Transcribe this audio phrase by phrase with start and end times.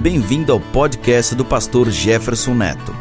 [0.00, 2.92] Bem-vindo ao podcast do pastor Jefferson Neto.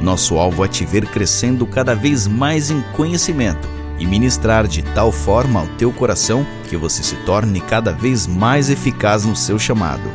[0.00, 3.66] Nosso alvo é te ver crescendo cada vez mais em conhecimento
[3.98, 8.70] e ministrar de tal forma ao teu coração que você se torne cada vez mais
[8.70, 10.08] eficaz no seu chamado.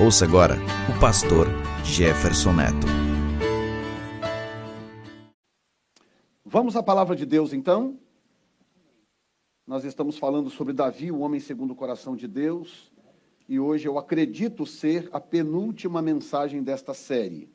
[0.00, 0.58] Ouça agora
[0.88, 1.48] o pastor
[1.82, 2.86] Jefferson Neto.
[6.44, 7.98] Vamos à palavra de Deus então?
[9.66, 12.93] Nós estamos falando sobre Davi, o homem segundo o coração de Deus,
[13.48, 17.48] e hoje eu acredito ser a penúltima mensagem desta série.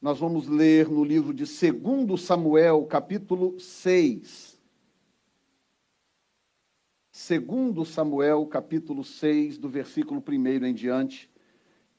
[0.00, 4.58] Nós vamos ler no livro de 2 Samuel, capítulo 6.
[7.12, 11.30] 2 Samuel, capítulo 6, do versículo 1 em diante.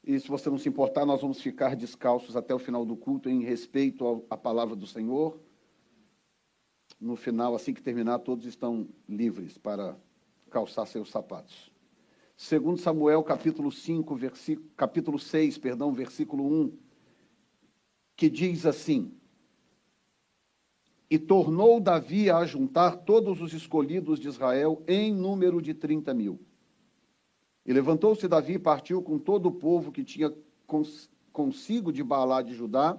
[0.04, 3.30] E se você não se importar, nós vamos ficar descalços até o final do culto
[3.30, 5.40] em respeito à palavra do Senhor
[7.02, 9.98] no final, assim que terminar, todos estão livres para
[10.52, 11.72] calçar seus sapatos.
[12.36, 16.78] Segundo Samuel, capítulo 5, versículo, capítulo 6, perdão, versículo 1,
[18.16, 19.14] que diz assim:
[21.10, 26.40] E tornou Davi a juntar todos os escolhidos de Israel em número de trinta mil.
[27.66, 30.34] E levantou-se Davi e partiu com todo o povo que tinha
[31.32, 32.98] consigo de Baalá de Judá,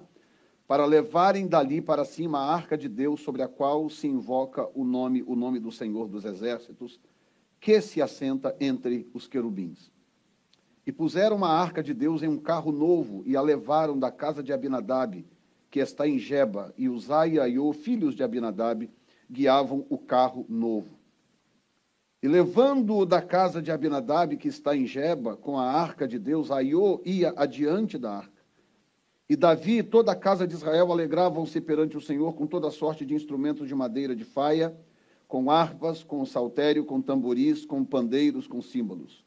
[0.69, 4.85] para levarem dali para cima a arca de Deus, sobre a qual se invoca o
[4.85, 7.01] nome, o nome do Senhor dos Exércitos,
[7.63, 9.89] que se assenta entre os querubins.
[10.85, 14.43] E puseram a arca de Deus em um carro novo e a levaram da casa
[14.43, 15.25] de Abinadab,
[15.71, 18.91] que está em Geba, e Uzai e Aiô, filhos de Abinadab,
[19.31, 20.99] guiavam o carro novo.
[22.21, 26.51] E levando-o da casa de Abinadab, que está em Geba, com a arca de Deus,
[26.51, 28.43] Aiô ia adiante da arca.
[29.29, 33.07] E Davi e toda a casa de Israel alegravam-se perante o Senhor com toda sorte
[33.07, 34.77] de instrumentos de madeira de faia,
[35.33, 39.25] com harpas, com saltério, com tamboris, com pandeiros, com símbolos.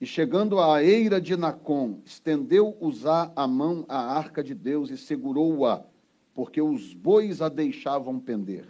[0.00, 4.96] E chegando à eira de Nacon, estendeu Uzá a mão à arca de Deus e
[4.96, 5.84] segurou-a,
[6.32, 8.66] porque os bois a deixavam pender.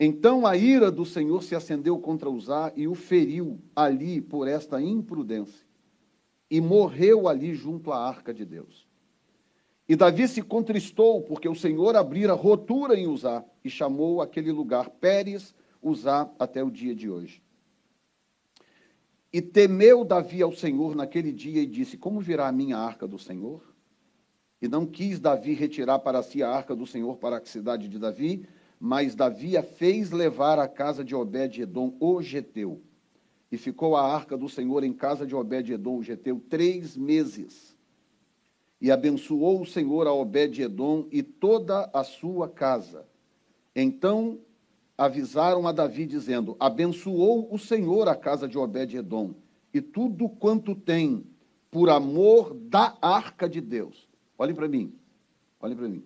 [0.00, 4.80] Então a ira do Senhor se acendeu contra Uzá e o feriu ali por esta
[4.80, 5.66] imprudência
[6.50, 8.87] e morreu ali junto à arca de Deus.
[9.88, 14.90] E Davi se contristou, porque o Senhor abrira rotura em Uzá, e chamou aquele lugar
[14.90, 17.42] Pérez Uzá até o dia de hoje.
[19.32, 23.18] E temeu Davi ao Senhor naquele dia e disse: Como virá a minha arca do
[23.18, 23.62] Senhor?
[24.60, 27.98] E não quis Davi retirar para si a arca do Senhor para a cidade de
[27.98, 28.46] Davi,
[28.80, 32.82] mas Davi a fez levar à casa de Obed-Edom, o Geteu.
[33.52, 37.67] E ficou a arca do Senhor em casa de Obed-Edom, o Geteu, três meses.
[38.80, 43.06] E abençoou o Senhor a Obed-Edom e toda a sua casa.
[43.74, 44.38] Então
[44.96, 49.34] avisaram a Davi, dizendo: Abençoou o Senhor a casa de Obed-Edom
[49.72, 51.24] e tudo quanto tem,
[51.70, 54.08] por amor da arca de Deus.
[54.38, 54.94] Olhem para mim,
[55.60, 56.04] olhem para mim.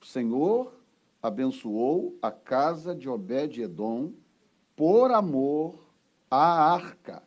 [0.00, 0.72] O Senhor
[1.20, 4.12] abençoou a casa de Obed-Edom
[4.76, 5.84] por amor
[6.30, 7.22] a arca.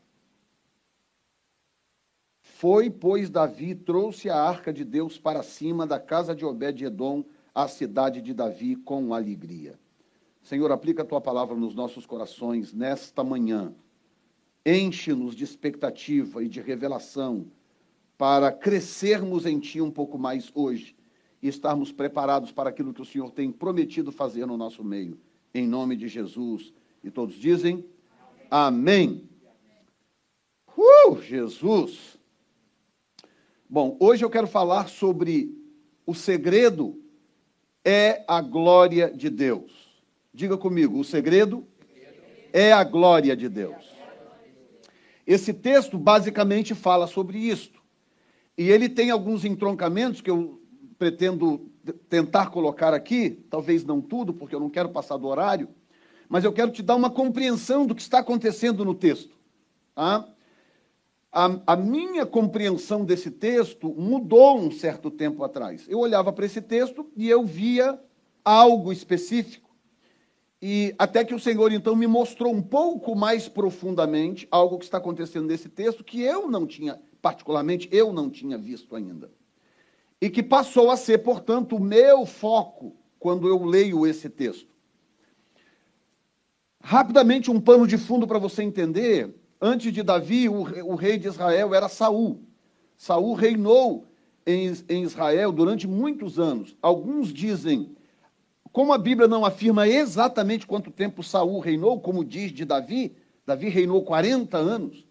[2.57, 7.23] Foi, pois, Davi trouxe a arca de Deus para cima da casa de Obed-Edom,
[7.53, 9.79] a cidade de Davi, com alegria.
[10.41, 13.75] Senhor, aplica a tua palavra nos nossos corações nesta manhã.
[14.65, 17.45] Enche-nos de expectativa e de revelação
[18.17, 20.95] para crescermos em ti um pouco mais hoje
[21.43, 25.19] e estarmos preparados para aquilo que o Senhor tem prometido fazer no nosso meio.
[25.53, 26.73] Em nome de Jesus.
[27.03, 27.85] E todos dizem.
[28.49, 29.29] Amém.
[30.75, 32.16] Uh, Jesus.
[33.69, 35.53] Bom, hoje eu quero falar sobre
[36.05, 37.03] o segredo
[37.83, 39.99] é a glória de Deus.
[40.33, 41.67] Diga comigo, o segredo
[42.53, 43.93] é a glória de Deus.
[45.25, 47.81] Esse texto basicamente fala sobre isto.
[48.57, 50.61] E ele tem alguns entroncamentos que eu
[50.97, 51.69] pretendo
[52.07, 55.67] tentar colocar aqui, talvez não tudo, porque eu não quero passar do horário,
[56.29, 59.35] mas eu quero te dar uma compreensão do que está acontecendo no texto.
[59.93, 60.25] Tá?
[61.39, 65.85] A, a, minha compreensão desse texto mudou um certo tempo atrás.
[65.87, 68.01] Eu olhava para esse texto e eu via
[68.43, 69.69] algo específico.
[70.59, 74.97] E até que o Senhor então me mostrou um pouco mais profundamente algo que está
[74.97, 79.29] acontecendo nesse texto que eu não tinha, particularmente eu não tinha visto ainda.
[80.19, 84.75] E que passou a ser, portanto, o meu foco quando eu leio esse texto.
[86.81, 89.36] Rapidamente, um pano de fundo para você entender.
[89.59, 92.41] Antes de Davi, o, rei de Israel era Saul.
[92.95, 94.05] Saul reinou
[94.45, 96.75] em, em Israel durante muitos anos.
[96.81, 97.95] Alguns dizem,
[98.71, 103.15] como a Bíblia não afirma exatamente quanto tempo Saul reinou, como diz de Davi,
[103.45, 105.05] Davi reinou 40 anos.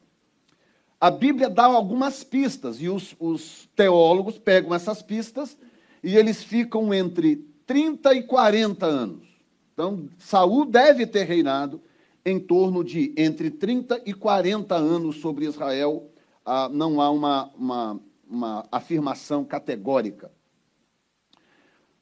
[1.00, 5.56] a Bíblia dá algumas pistas, e os, os teólogos pegam essas pistas
[6.02, 9.26] e eles ficam entre 30 e 40 anos.
[9.72, 11.82] Então, Saul deve ter reinado
[12.26, 16.10] em torno de entre 30 e 40 anos sobre Israel.
[16.44, 20.32] Ah, não há uma, uma, uma afirmação categórica.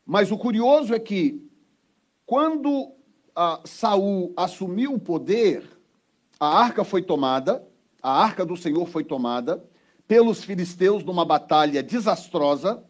[0.07, 1.47] Mas o curioso é que,
[2.25, 2.93] quando
[3.37, 5.63] ah, Saul assumiu o poder,
[6.41, 7.63] a arca foi tomada,
[8.03, 9.63] a arca do Senhor foi tomada
[10.09, 12.83] pelos filisteus numa batalha desastrosa,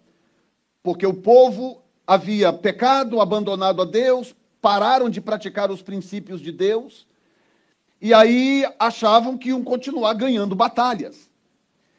[0.84, 7.06] porque o povo havia pecado, abandonado a Deus, pararam de praticar os princípios de Deus,
[8.00, 11.30] e aí achavam que iam continuar ganhando batalhas.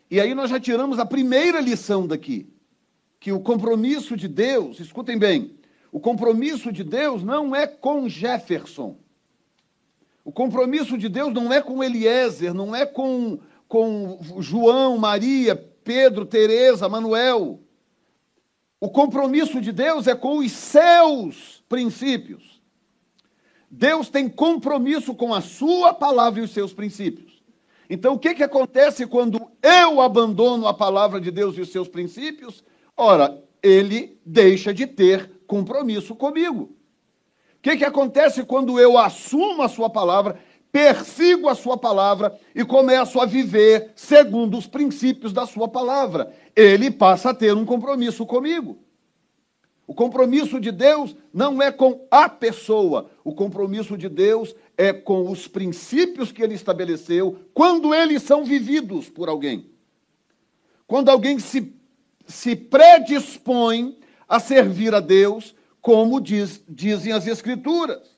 [0.10, 2.48] E aí nós já tiramos a primeira lição daqui,
[3.20, 5.56] que o compromisso de Deus, escutem bem,
[5.92, 8.98] o compromisso de Deus não é com Jefferson.
[10.24, 16.26] O compromisso de Deus não é com Eliezer, não é com, com João, Maria, Pedro,
[16.26, 17.62] Teresa, Manuel.
[18.80, 22.55] O compromisso de Deus é com os seus princípios.
[23.78, 27.44] Deus tem compromisso com a sua palavra e os seus princípios.
[27.90, 31.90] Então, o que, que acontece quando eu abandono a palavra de Deus e os seus
[31.90, 32.64] princípios?
[32.96, 36.74] Ora, ele deixa de ter compromisso comigo.
[37.58, 40.40] O que, que acontece quando eu assumo a sua palavra,
[40.72, 46.32] persigo a sua palavra e começo a viver segundo os princípios da sua palavra?
[46.56, 48.85] Ele passa a ter um compromisso comigo.
[49.88, 55.30] O compromisso de Deus não é com a pessoa, o compromisso de Deus é com
[55.30, 59.70] os princípios que ele estabeleceu quando eles são vividos por alguém.
[60.88, 61.74] Quando alguém se,
[62.26, 63.98] se predispõe
[64.28, 68.16] a servir a Deus, como diz, dizem as Escrituras.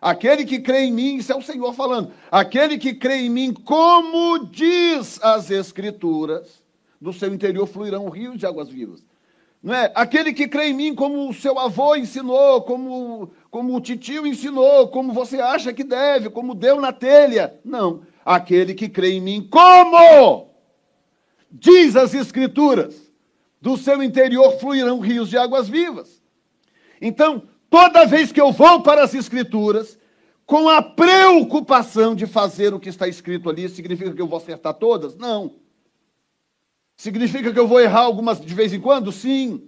[0.00, 3.52] Aquele que crê em mim, isso é o Senhor falando, aquele que crê em mim,
[3.52, 6.62] como diz as Escrituras,
[7.00, 9.02] do seu interior fluirão rios de águas vivas.
[9.62, 9.92] Não é?
[9.94, 14.88] Aquele que crê em mim, como o seu avô ensinou, como, como o titio ensinou,
[14.88, 17.58] como você acha que deve, como deu na telha.
[17.64, 18.02] Não.
[18.24, 20.48] Aquele que crê em mim, como
[21.50, 23.10] diz as Escrituras
[23.60, 26.22] do seu interior fluirão rios de águas vivas.
[27.00, 29.98] Então, toda vez que eu vou para as Escrituras,
[30.46, 34.74] com a preocupação de fazer o que está escrito ali, significa que eu vou acertar
[34.74, 35.16] todas?
[35.16, 35.54] Não.
[37.00, 39.10] Significa que eu vou errar algumas de vez em quando?
[39.10, 39.66] Sim.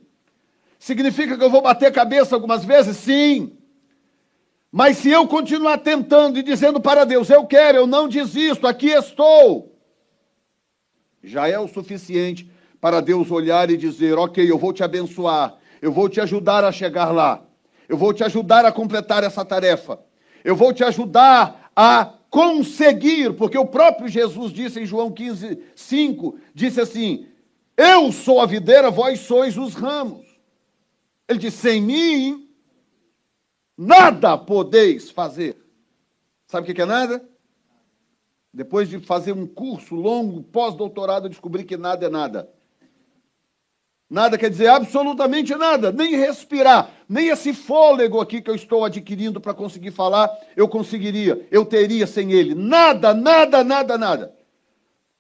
[0.79, 2.95] Significa que eu vou bater cabeça algumas vezes?
[2.99, 3.57] Sim.
[4.71, 8.91] Mas se eu continuar tentando e dizendo para Deus, eu quero, eu não desisto, aqui
[8.91, 9.75] estou,
[11.25, 15.91] já é o suficiente para Deus olhar e dizer: Ok, eu vou te abençoar, eu
[15.91, 17.43] vou te ajudar a chegar lá,
[17.89, 19.99] eu vou te ajudar a completar essa tarefa,
[20.45, 26.39] eu vou te ajudar a conseguir, porque o próprio Jesus disse em João 15, 5:
[26.55, 27.29] disse assim:
[27.77, 30.27] Eu sou a videira, vós sois os ramos.
[31.29, 32.49] Ele disse: Sem mim,
[33.77, 35.59] nada podeis fazer.
[36.47, 37.23] Sabe o que é nada?
[38.53, 42.51] Depois de fazer um curso longo, pós-doutorado, descobri que nada é nada.
[44.13, 49.41] Nada quer dizer absolutamente nada, nem respirar, nem esse fôlego aqui que eu estou adquirindo
[49.41, 52.55] para conseguir falar, eu conseguiria, eu teria sem ele.
[52.55, 54.37] Nada, nada, nada, nada.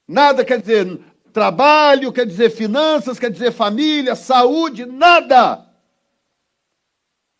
[0.06, 1.00] Nada quer dizer
[1.32, 5.66] trabalho, quer dizer finanças, quer dizer família, saúde, nada.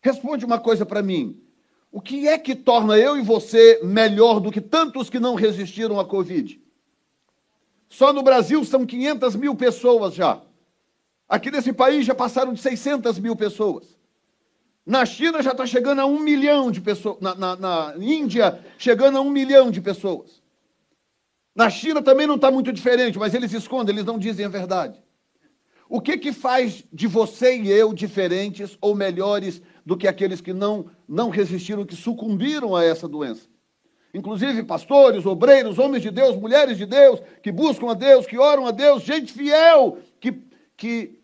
[0.01, 1.39] Responde uma coisa para mim.
[1.91, 5.99] O que é que torna eu e você melhor do que tantos que não resistiram
[5.99, 6.59] à Covid?
[7.89, 10.41] Só no Brasil são 500 mil pessoas já.
[11.27, 13.97] Aqui nesse país já passaram de 600 mil pessoas.
[14.85, 17.17] Na China já está chegando a um milhão de pessoas.
[17.21, 20.41] Na, na, na, Índia, chegando a um milhão de pessoas.
[21.55, 25.01] Na China também não está muito diferente, mas eles escondem, eles não dizem a verdade.
[25.87, 30.51] O que, que faz de você e eu diferentes ou melhores do que aqueles que
[30.51, 33.47] não, não resistiram, que sucumbiram a essa doença?
[34.13, 38.67] Inclusive pastores, obreiros, homens de Deus, mulheres de Deus, que buscam a Deus, que oram
[38.67, 39.97] a Deus, gente fiel,
[40.83, 41.17] que,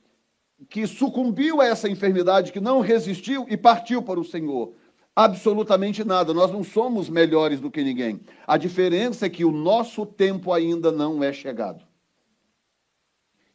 [0.70, 4.74] que sucumbiu a essa enfermidade, que não resistiu e partiu para o Senhor.
[5.14, 6.34] Absolutamente nada.
[6.34, 8.22] Nós não somos melhores do que ninguém.
[8.48, 11.84] A diferença é que o nosso tempo ainda não é chegado.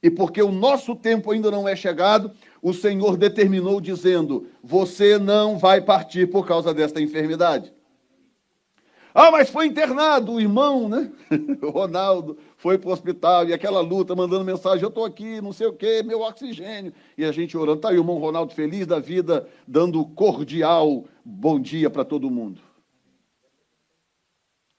[0.02, 2.30] E porque o nosso tempo ainda não é chegado,
[2.61, 7.73] o Senhor determinou dizendo: Você não vai partir por causa desta enfermidade.
[9.14, 11.11] Ah, mas foi internado o irmão, né?
[11.62, 15.66] Ronaldo foi para o hospital e aquela luta, mandando mensagem: eu estou aqui, não sei
[15.66, 16.94] o quê, meu oxigênio.
[17.18, 17.76] E a gente orando.
[17.76, 22.62] Está aí o irmão Ronaldo feliz da vida, dando cordial bom dia para todo mundo.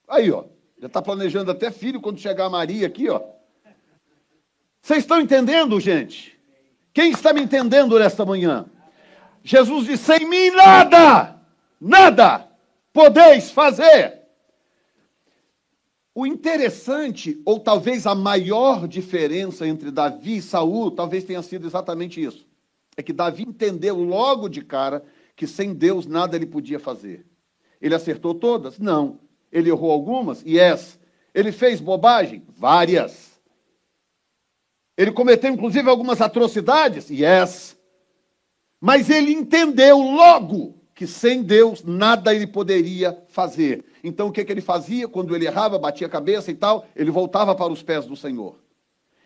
[0.08, 0.46] Aí, ó.
[0.80, 3.22] Já está planejando até filho quando chegar a Maria aqui, ó.
[4.82, 6.36] Vocês estão entendendo, gente?
[6.92, 8.66] Quem está me entendendo nesta manhã?
[9.44, 11.40] Jesus disse: sem mim nada,
[11.80, 12.48] nada
[12.92, 14.25] podeis fazer.
[16.18, 22.24] O interessante, ou talvez a maior diferença entre Davi e Saul, talvez tenha sido exatamente
[22.24, 22.48] isso.
[22.96, 25.04] É que Davi entendeu logo de cara
[25.36, 27.26] que sem Deus nada ele podia fazer.
[27.82, 28.80] Ele acertou todas?
[28.80, 29.20] Não.
[29.52, 30.42] Ele errou algumas?
[30.44, 30.98] Yes.
[31.34, 32.44] Ele fez bobagem?
[32.48, 33.34] Várias.
[34.96, 37.10] Ele cometeu inclusive algumas atrocidades?
[37.10, 37.76] Yes.
[38.80, 43.84] Mas ele entendeu logo que sem Deus nada ele poderia fazer.
[44.08, 45.08] Então o que, que ele fazia?
[45.08, 48.56] Quando ele errava, batia a cabeça e tal, ele voltava para os pés do Senhor.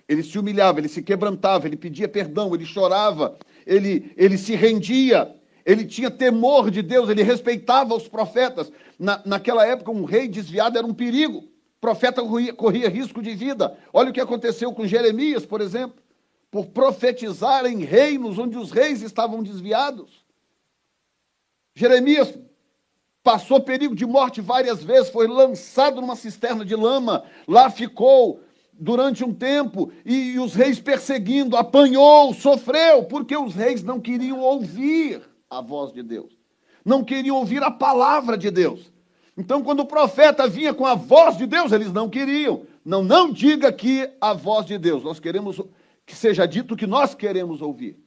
[0.08, 5.36] Ele se humilhava, ele se quebrantava, ele pedia perdão, ele chorava, ele, ele se rendia,
[5.66, 8.72] ele tinha temor de Deus, ele respeitava os profetas.
[8.98, 11.40] Na, naquela época, um rei desviado era um perigo.
[11.40, 13.78] O profeta corria, corria risco de vida.
[13.92, 16.02] Olha o que aconteceu com Jeremias, por exemplo,
[16.50, 20.26] por profetizar em reinos onde os reis estavam desviados.
[21.76, 22.34] Jeremias
[23.24, 28.42] passou perigo de morte várias vezes, foi lançado numa cisterna de lama, lá ficou
[28.74, 34.40] durante um tempo, e, e os reis perseguindo, apanhou, sofreu, porque os reis não queriam
[34.40, 36.32] ouvir a voz de Deus,
[36.86, 38.92] não queriam ouvir a palavra de Deus.
[39.38, 42.64] Então, quando o profeta vinha com a voz de Deus, eles não queriam.
[42.84, 45.62] Não, não diga que a voz de Deus, nós queremos
[46.06, 47.98] que seja dito o que nós queremos ouvir.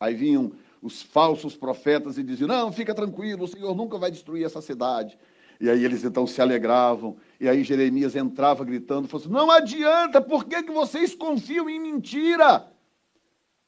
[0.00, 0.52] Aí vinham
[0.84, 5.18] os falsos profetas e diziam: Não, fica tranquilo, o Senhor nunca vai destruir essa cidade.
[5.58, 7.16] E aí eles então se alegravam.
[7.40, 12.66] E aí Jeremias entrava gritando: assim, Não adianta, por que, que vocês confiam em mentira?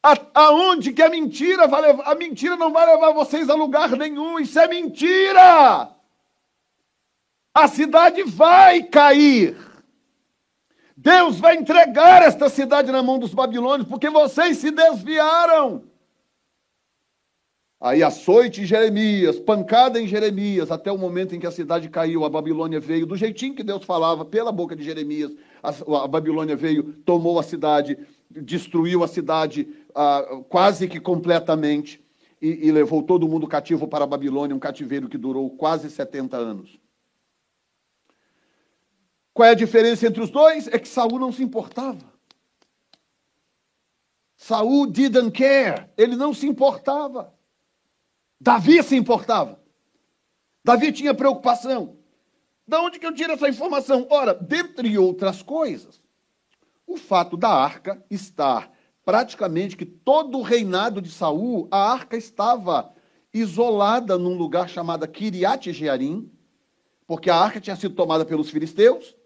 [0.02, 2.04] A, aonde que a mentira vai levar?
[2.04, 5.90] A mentira não vai levar vocês a lugar nenhum, isso é mentira!
[7.54, 9.56] A cidade vai cair.
[10.94, 15.95] Deus vai entregar esta cidade na mão dos babilônios, porque vocês se desviaram.
[17.78, 22.24] Aí açoite em Jeremias, pancada em Jeremias, até o momento em que a cidade caiu,
[22.24, 25.68] a Babilônia veio, do jeitinho que Deus falava, pela boca de Jeremias, a,
[26.04, 27.98] a Babilônia veio, tomou a cidade,
[28.30, 29.68] destruiu a cidade
[30.48, 32.02] quase que completamente
[32.40, 36.36] e, e levou todo mundo cativo para a Babilônia, um cativeiro que durou quase 70
[36.36, 36.78] anos.
[39.34, 40.66] Qual é a diferença entre os dois?
[40.68, 42.16] É que Saul não se importava.
[44.34, 47.35] Saul didn't care, ele não se importava.
[48.40, 49.60] Davi se importava.
[50.64, 51.96] Davi tinha preocupação.
[52.66, 54.06] Da onde que eu tiro essa informação?
[54.10, 56.00] Ora, dentre outras coisas,
[56.86, 58.70] o fato da arca estar
[59.04, 62.92] praticamente que todo o reinado de Saul, a arca estava
[63.32, 66.28] isolada num lugar chamado Kiriat Jearim,
[67.06, 69.16] porque a arca tinha sido tomada pelos filisteus.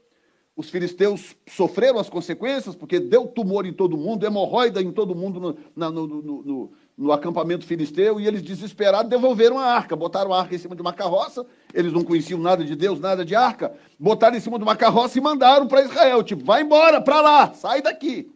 [0.54, 5.40] Os filisteus sofreram as consequências, porque deu tumor em todo mundo, hemorroida em todo mundo
[5.40, 9.96] no, no, no, no no acampamento filisteu e eles, desesperados, devolveram a arca.
[9.96, 13.24] Botaram a arca em cima de uma carroça, eles não conheciam nada de Deus, nada
[13.24, 13.72] de arca.
[13.98, 17.54] Botaram em cima de uma carroça e mandaram para Israel: tipo, vai embora, para lá,
[17.54, 18.30] sai daqui.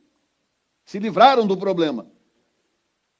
[0.83, 2.07] Se livraram do problema.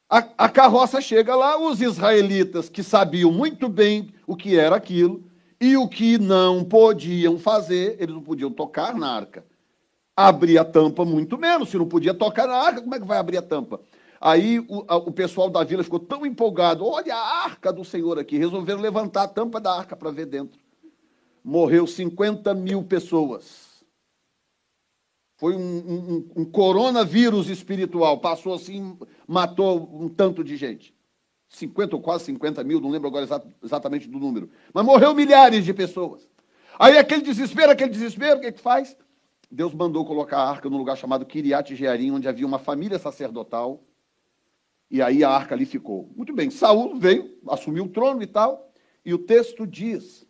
[0.09, 5.23] A, a carroça chega lá, os israelitas, que sabiam muito bem o que era aquilo
[5.61, 9.45] e o que não podiam fazer, eles não podiam tocar na arca.
[10.17, 11.69] Abrir a tampa, muito menos.
[11.69, 13.81] Se não podia tocar na arca, como é que vai abrir a tampa?
[14.25, 18.19] Aí o, a, o pessoal da vila ficou tão empolgado: olha a arca do Senhor
[18.19, 18.39] aqui.
[18.39, 20.59] Resolveram levantar a tampa da arca para ver dentro.
[21.45, 23.85] Morreu 50 mil pessoas.
[25.37, 28.19] Foi um, um, um, coronavírus espiritual.
[28.19, 28.97] Passou assim,
[29.29, 30.95] matou um tanto de gente.
[31.51, 33.29] 50 ou quase 50 mil, não lembro agora
[33.63, 34.49] exatamente do número.
[34.73, 36.27] Mas morreu milhares de pessoas.
[36.79, 38.97] Aí aquele desespero, aquele desespero, o que, que faz?
[39.51, 43.83] Deus mandou colocar a arca num lugar chamado Kiriat Jearim, onde havia uma família sacerdotal
[44.95, 46.09] e aí a arca ali ficou.
[46.15, 48.73] Muito bem, Saul veio, assumiu o trono e tal,
[49.05, 50.25] e o texto diz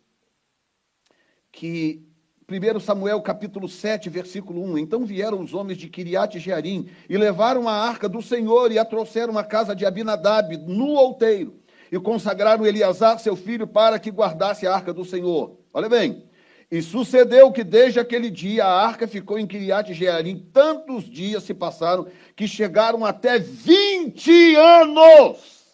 [1.51, 2.03] que
[2.49, 4.79] 1 Samuel capítulo 7, versículo 1.
[4.79, 8.83] Então vieram os homens de Kiriat Jearim e levaram a arca do Senhor e a
[8.83, 11.59] trouxeram à casa de Abinadab, no outeiro,
[11.91, 15.59] e consagraram Eleazar, seu filho, para que guardasse a arca do Senhor.
[15.71, 16.25] Olha bem,
[16.69, 21.53] e sucedeu que desde aquele dia a arca ficou em Kiriat Jearim, tantos dias se
[21.53, 25.65] passaram que chegaram até 20 anos.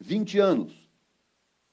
[0.00, 0.72] 20 anos.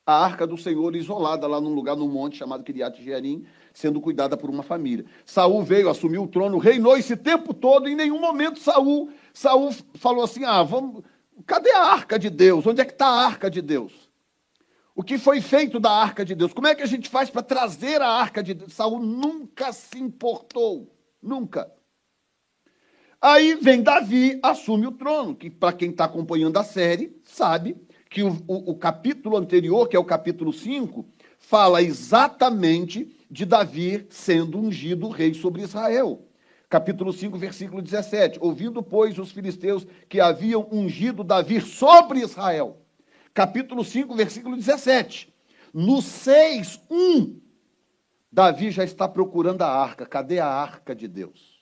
[0.06, 4.36] A arca do Senhor isolada lá num lugar, num monte chamado Kiriat Jearim, sendo cuidada
[4.36, 5.06] por uma família.
[5.26, 10.26] Saul veio, assumiu o trono, reinou esse tempo todo, em nenhum momento Saul, Saul falou
[10.26, 11.04] assim: "Ah, vamos,
[11.46, 12.68] cadê a arca de Deus?
[12.68, 14.03] Onde é que está a arca de Deus?"
[14.96, 16.54] O que foi feito da arca de Deus?
[16.54, 18.74] Como é que a gente faz para trazer a arca de Deus?
[18.74, 21.72] Saul nunca se importou, nunca.
[23.20, 27.76] Aí vem Davi, assume o trono, que para quem está acompanhando a série, sabe
[28.08, 31.04] que o, o, o, capítulo anterior, que é o capítulo 5,
[31.40, 36.28] fala exatamente de Davi sendo ungido rei sobre Israel.
[36.70, 38.38] Capítulo 5, versículo 17.
[38.40, 42.83] Ouvindo, pois, os filisteus que haviam ungido Davi sobre Israel
[43.34, 45.34] capítulo 5, versículo 17.
[45.74, 47.42] No 6, 1,
[48.32, 50.06] Davi já está procurando a arca.
[50.06, 51.54] Cadê a arca de Deus?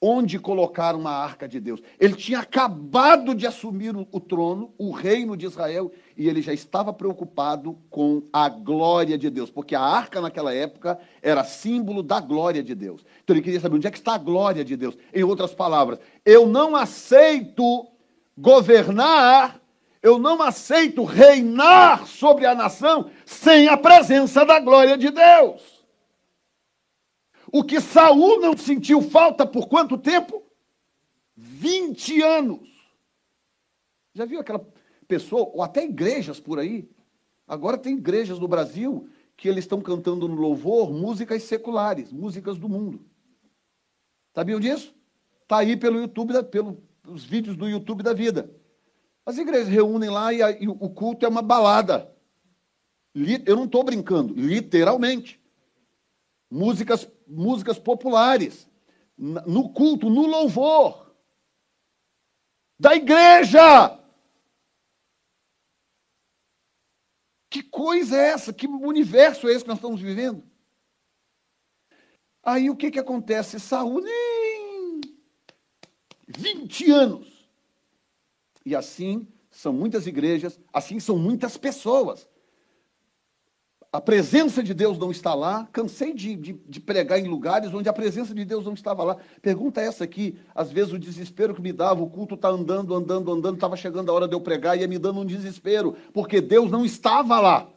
[0.00, 1.82] Onde colocaram a arca de Deus?
[1.98, 6.92] Ele tinha acabado de assumir o trono, o reino de Israel, e ele já estava
[6.92, 12.62] preocupado com a glória de Deus, porque a arca naquela época era símbolo da glória
[12.62, 13.04] de Deus.
[13.24, 14.96] Então ele queria saber onde é que está a glória de Deus.
[15.12, 17.88] Em outras palavras, eu não aceito
[18.36, 19.57] governar
[20.02, 25.84] eu não aceito reinar sobre a nação sem a presença da glória de Deus.
[27.50, 30.42] O que Saul não sentiu falta por quanto tempo?
[31.36, 32.68] 20 anos.
[34.14, 34.64] Já viu aquela
[35.06, 36.88] pessoa, ou até igrejas por aí?
[37.46, 42.68] Agora tem igrejas no Brasil que eles estão cantando no louvor músicas seculares, músicas do
[42.68, 43.00] mundo.
[44.34, 44.94] Sabiam disso?
[45.42, 48.50] Está aí pelo YouTube, pelos vídeos do YouTube da vida.
[49.28, 52.10] As igrejas reúnem lá e, a, e o culto é uma balada.
[53.44, 55.38] Eu não estou brincando, literalmente.
[56.50, 58.66] Músicas, músicas populares.
[59.18, 61.14] No culto, no louvor.
[62.80, 64.00] Da igreja.
[67.50, 68.50] Que coisa é essa?
[68.50, 70.42] Que universo é esse que nós estamos vivendo?
[72.42, 73.60] Aí o que, que acontece?
[73.60, 75.02] Saúl, nem
[76.28, 77.37] 20 anos
[78.68, 82.28] e assim são muitas igrejas, assim são muitas pessoas.
[83.90, 85.66] A presença de Deus não está lá.
[85.72, 89.16] Cansei de, de, de pregar em lugares onde a presença de Deus não estava lá.
[89.40, 90.38] Pergunta essa aqui.
[90.54, 94.10] Às vezes o desespero que me dava, o culto está andando, andando, andando, estava chegando
[94.10, 97.40] a hora de eu pregar e ia me dando um desespero, porque Deus não estava
[97.40, 97.70] lá.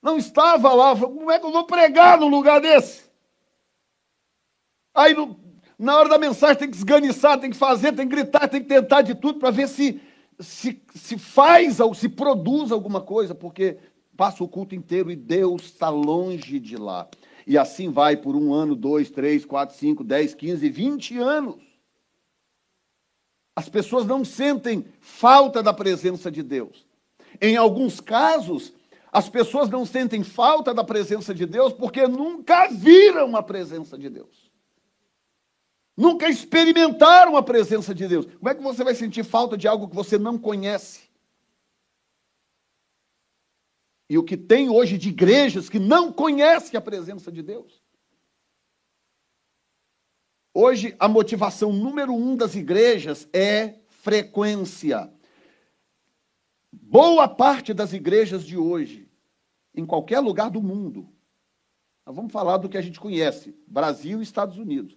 [0.00, 0.96] Não estava lá.
[0.96, 3.04] Como é que eu vou pregar num lugar desse?
[4.94, 5.14] Aí
[5.78, 8.68] na hora da mensagem tem que esganiçar, tem que fazer, tem que gritar, tem que
[8.68, 10.00] tentar de tudo para ver se,
[10.38, 13.78] se, se faz ou se produz alguma coisa, porque
[14.16, 17.08] passa o culto inteiro e Deus está longe de lá.
[17.46, 21.56] E assim vai por um ano, dois, três, quatro, cinco, dez, quinze, vinte anos.
[23.56, 26.86] As pessoas não sentem falta da presença de Deus.
[27.40, 28.72] Em alguns casos,
[29.12, 34.08] as pessoas não sentem falta da presença de Deus porque nunca viram a presença de
[34.08, 34.43] Deus.
[35.96, 38.26] Nunca experimentaram a presença de Deus.
[38.26, 41.08] Como é que você vai sentir falta de algo que você não conhece?
[44.08, 47.82] E o que tem hoje de igrejas que não conhecem a presença de Deus?
[50.52, 55.12] Hoje, a motivação número um das igrejas é frequência.
[56.70, 59.08] Boa parte das igrejas de hoje,
[59.74, 61.08] em qualquer lugar do mundo,
[62.04, 64.96] nós vamos falar do que a gente conhece: Brasil e Estados Unidos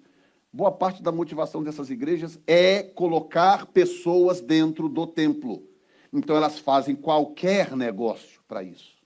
[0.52, 5.68] boa parte da motivação dessas igrejas é colocar pessoas dentro do templo.
[6.12, 8.98] Então elas fazem qualquer negócio para isso.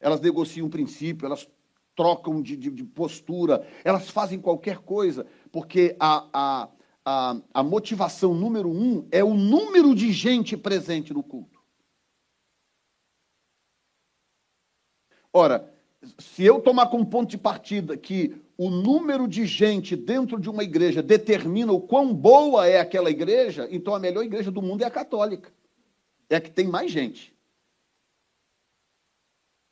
[0.00, 1.48] Elas negociam um princípio, elas
[1.94, 6.68] trocam de, de, de, postura, elas fazem qualquer coisa, porque a, a,
[7.04, 11.60] a, a motivação número um é o número de gente presente no culto.
[15.32, 15.72] Ora,
[16.18, 20.62] se eu tomar como ponto de partida que o número de gente dentro de uma
[20.62, 24.86] igreja determina o quão boa é aquela igreja, então a melhor igreja do mundo é
[24.86, 25.52] a católica.
[26.28, 27.34] É a que tem mais gente.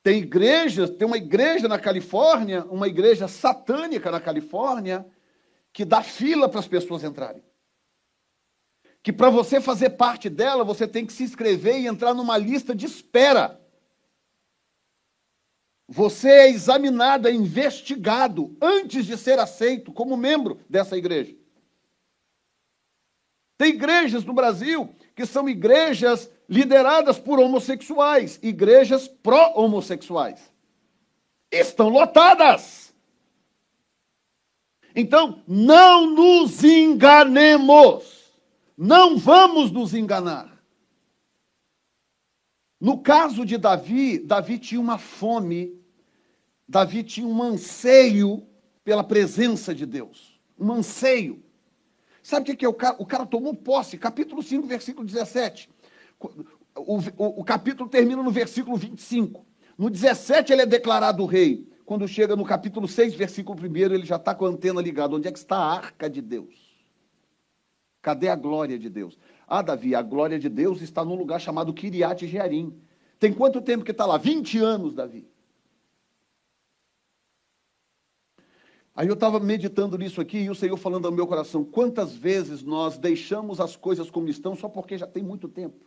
[0.03, 5.07] Tem igrejas, tem uma igreja na Califórnia, uma igreja satânica na Califórnia,
[5.73, 7.43] que dá fila para as pessoas entrarem.
[9.03, 12.75] Que para você fazer parte dela, você tem que se inscrever e entrar numa lista
[12.75, 13.61] de espera.
[15.89, 21.35] Você é examinado, é investigado antes de ser aceito como membro dessa igreja.
[23.57, 30.53] Tem igrejas no Brasil que são igrejas lideradas por homossexuais, igrejas pró-homossexuais.
[31.51, 32.95] Estão lotadas.
[34.95, 38.33] Então, não nos enganemos.
[38.77, 40.58] Não vamos nos enganar.
[42.81, 45.77] No caso de Davi, Davi tinha uma fome,
[46.69, 48.47] Davi tinha um anseio
[48.85, 50.41] pela presença de Deus.
[50.59, 51.43] Um anseio.
[52.23, 52.97] Sabe o que é o cara?
[52.99, 55.69] O cara tomou posse, capítulo 5, versículo 17.
[56.21, 56.37] o,
[56.77, 59.45] o, o capítulo termina no versículo 25.
[59.77, 61.67] No 17 ele é declarado rei.
[61.85, 65.17] Quando chega no capítulo 6, versículo 1, ele já está com a antena ligada.
[65.17, 66.55] Onde é que está a arca de Deus?
[68.03, 69.19] Cadê a glória de Deus?
[69.49, 72.79] Ah, Davi, a glória de Deus está num lugar chamado Kiriat Jearim.
[73.19, 74.19] Tem quanto tempo que está lá?
[74.19, 75.27] 20 anos, Davi.
[78.95, 82.63] Aí eu estava meditando nisso aqui e o Senhor falando ao meu coração: quantas vezes
[82.63, 85.87] nós deixamos as coisas como estão só porque já tem muito tempo?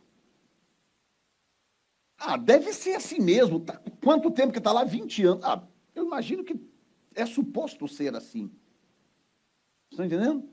[2.18, 3.60] Ah, deve ser assim mesmo.
[3.60, 4.84] Tá, quanto tempo que está lá?
[4.84, 5.44] 20 anos.
[5.44, 5.62] Ah,
[5.94, 6.56] eu imagino que
[7.14, 8.50] é suposto ser assim.
[9.92, 10.51] Estão entendendo?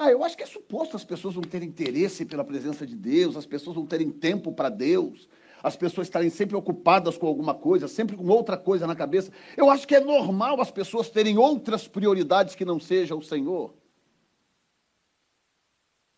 [0.00, 3.36] Ah, eu acho que é suposto as pessoas vão ter interesse pela presença de Deus,
[3.36, 5.28] as pessoas vão terem tempo para Deus,
[5.60, 9.32] as pessoas estarem sempre ocupadas com alguma coisa, sempre com outra coisa na cabeça.
[9.56, 13.74] Eu acho que é normal as pessoas terem outras prioridades que não seja o Senhor.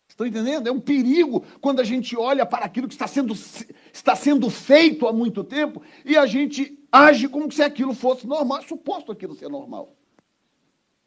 [0.07, 0.67] Estão entendendo?
[0.67, 3.33] É um perigo quando a gente olha para aquilo que está sendo,
[3.91, 8.59] está sendo feito há muito tempo e a gente age como se aquilo fosse normal,
[8.59, 9.97] é suposto aquilo ser normal.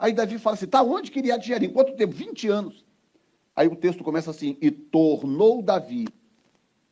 [0.05, 1.71] Aí Davi fala assim: tá onde queria Jerim?
[1.71, 2.13] Quanto tempo?
[2.13, 2.85] 20 anos.
[3.57, 6.07] Aí o texto começa assim: e tornou Davi,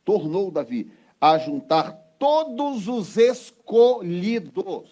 [0.03, 0.89] tornou Davi
[1.21, 4.89] a juntar todos os escolhidos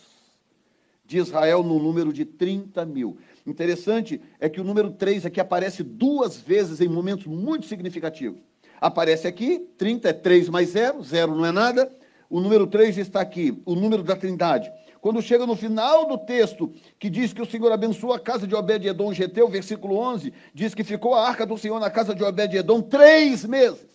[1.03, 3.17] de Israel no número de 30 mil.
[3.43, 8.39] Interessante é que o número 3 aqui aparece duas vezes em momentos muito significativos.
[8.79, 11.91] Aparece aqui, 30 é 3 mais 0, 0 não é nada.
[12.29, 14.71] O número 3 está aqui, o número da trindade.
[15.01, 18.53] Quando chega no final do texto, que diz que o Senhor abençoa a casa de
[18.53, 22.83] Obed-Edom, o versículo 11, diz que ficou a arca do Senhor na casa de Obed-Edom
[22.83, 23.89] três meses.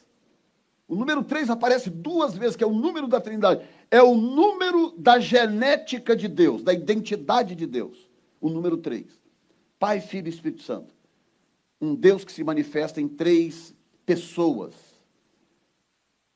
[0.89, 3.65] O número 3 aparece duas vezes, que é o número da Trindade.
[3.91, 8.09] É o número da genética de Deus, da identidade de Deus.
[8.41, 9.07] O número 3.
[9.79, 10.95] Pai, Filho e Espírito Santo.
[11.81, 14.75] Um Deus que se manifesta em três pessoas.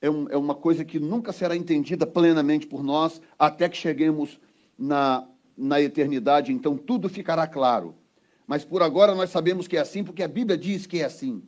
[0.00, 4.38] É, um, é uma coisa que nunca será entendida plenamente por nós, até que cheguemos
[4.81, 7.95] na, na eternidade, então tudo ficará claro.
[8.47, 11.43] Mas por agora nós sabemos que é assim, porque a Bíblia diz que é assim.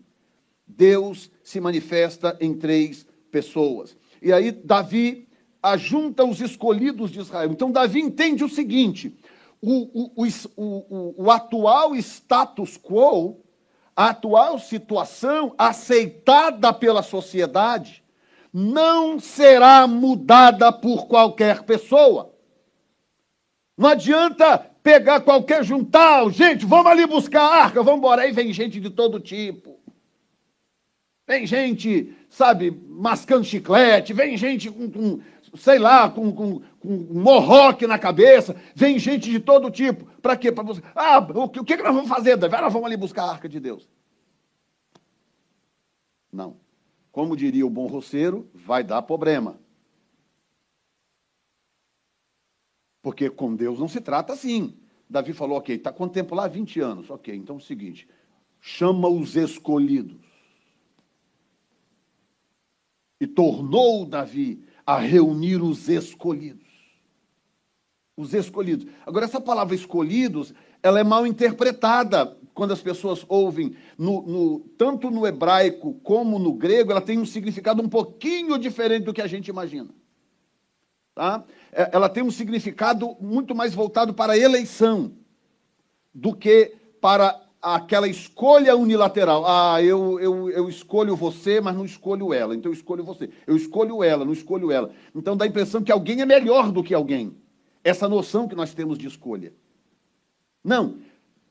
[0.66, 3.96] Deus se manifesta em três pessoas.
[4.20, 5.26] E aí Davi
[5.62, 7.50] ajunta os escolhidos de Israel.
[7.50, 9.16] Então Davi entende o seguinte:
[9.60, 13.40] o, o, o, o, atual status quo,
[13.96, 18.04] a atual situação aceitada pela sociedade,
[18.52, 22.31] não será mudada por qualquer pessoa.
[23.76, 28.22] Não adianta pegar qualquer juntal, gente, vamos ali buscar a arca, vamos embora.
[28.22, 29.80] Aí vem gente de todo tipo.
[31.26, 35.20] Vem gente, sabe, mascando chiclete, vem gente com, com
[35.54, 40.04] sei lá, com, com, com morroque na cabeça, vem gente de todo tipo.
[40.20, 40.50] Para quê?
[40.50, 40.92] Para buscar.
[40.94, 42.60] Ah, o que, o que nós vamos fazer, Davi?
[42.60, 43.88] Nós vamos ali buscar a arca de Deus.
[46.32, 46.56] Não.
[47.10, 49.58] Como diria o bom roceiro, vai dar problema.
[53.02, 54.74] Porque com Deus não se trata assim.
[55.10, 56.48] Davi falou, ok, está quanto tempo lá?
[56.48, 57.10] 20 anos.
[57.10, 58.08] Ok, então é o seguinte:
[58.60, 60.32] chama os escolhidos
[63.22, 66.66] e tornou Davi a reunir os escolhidos.
[68.16, 68.86] Os escolhidos.
[69.06, 75.08] Agora, essa palavra escolhidos, ela é mal interpretada quando as pessoas ouvem, no, no, tanto
[75.08, 79.26] no hebraico como no grego, ela tem um significado um pouquinho diferente do que a
[79.28, 79.90] gente imagina.
[81.14, 81.44] Tá?
[81.72, 85.12] É, ela tem um significado muito mais voltado para a eleição
[86.14, 89.44] do que para aquela escolha unilateral.
[89.46, 92.54] Ah, eu, eu, eu escolho você, mas não escolho ela.
[92.54, 93.30] Então eu escolho você.
[93.46, 94.90] Eu escolho ela, não escolho ela.
[95.14, 97.34] Então dá a impressão que alguém é melhor do que alguém.
[97.82, 99.52] Essa noção que nós temos de escolha.
[100.62, 100.98] Não.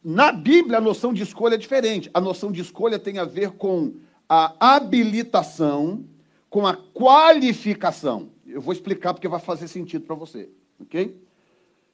[0.04, 2.10] Na Bíblia, a noção de escolha é diferente.
[2.14, 3.94] A noção de escolha tem a ver com
[4.28, 6.06] a habilitação,
[6.50, 8.30] com a qualificação.
[8.52, 10.50] Eu vou explicar porque vai fazer sentido para você.
[10.80, 11.22] Ok?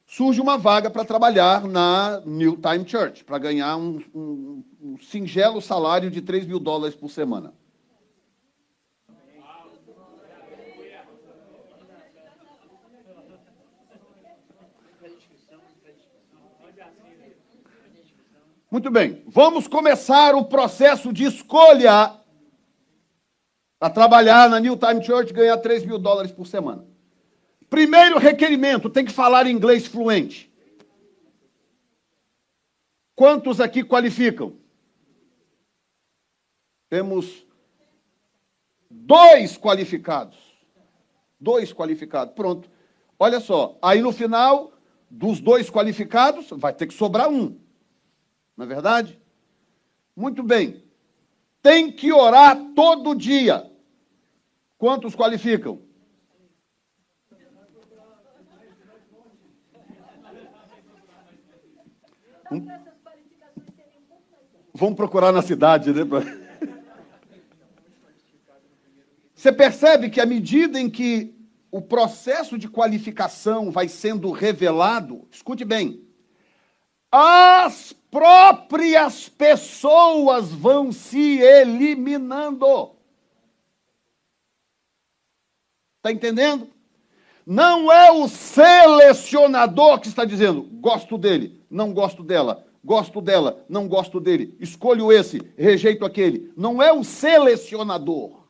[0.08, 5.62] surge uma vaga para trabalhar na New Time Church, para ganhar um, um, um, singelo
[5.62, 7.54] salário de 3 mil dólares por semana.
[18.70, 22.14] Muito bem, vamos começar o processo de escolha
[23.80, 26.86] para trabalhar na New Time Church ganhar 3 mil dólares por semana.
[27.70, 30.52] Primeiro requerimento: tem que falar inglês fluente.
[33.16, 34.58] Quantos aqui qualificam?
[36.90, 37.46] Temos
[38.90, 40.38] dois qualificados.
[41.40, 42.34] Dois qualificados.
[42.34, 42.70] Pronto.
[43.20, 43.78] Olha só.
[43.82, 44.72] Aí no final,
[45.10, 47.60] dos dois qualificados, vai ter que sobrar um.
[48.56, 49.20] Não é verdade?
[50.16, 50.87] Muito bem.
[51.68, 53.70] Tem que orar todo dia.
[54.78, 55.82] Quantos qualificam?
[64.74, 66.04] Vamos procurar na cidade, né?
[69.36, 71.36] Você percebe que à medida em que
[71.70, 76.07] o processo de qualificação vai sendo revelado, escute bem,
[77.12, 82.92] as próprias pessoas vão se eliminando.
[85.98, 86.70] Está entendendo?
[87.46, 93.88] Não é o selecionador que está dizendo, gosto dele, não gosto dela, gosto dela, não
[93.88, 96.52] gosto dele, escolho esse, rejeito aquele.
[96.58, 98.48] Não é o selecionador.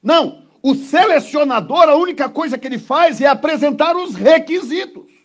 [0.00, 5.17] Não, o selecionador, a única coisa que ele faz é apresentar os requisitos.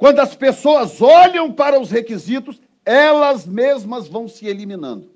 [0.00, 5.12] Quando as pessoas olham para os requisitos, elas mesmas vão se eliminando.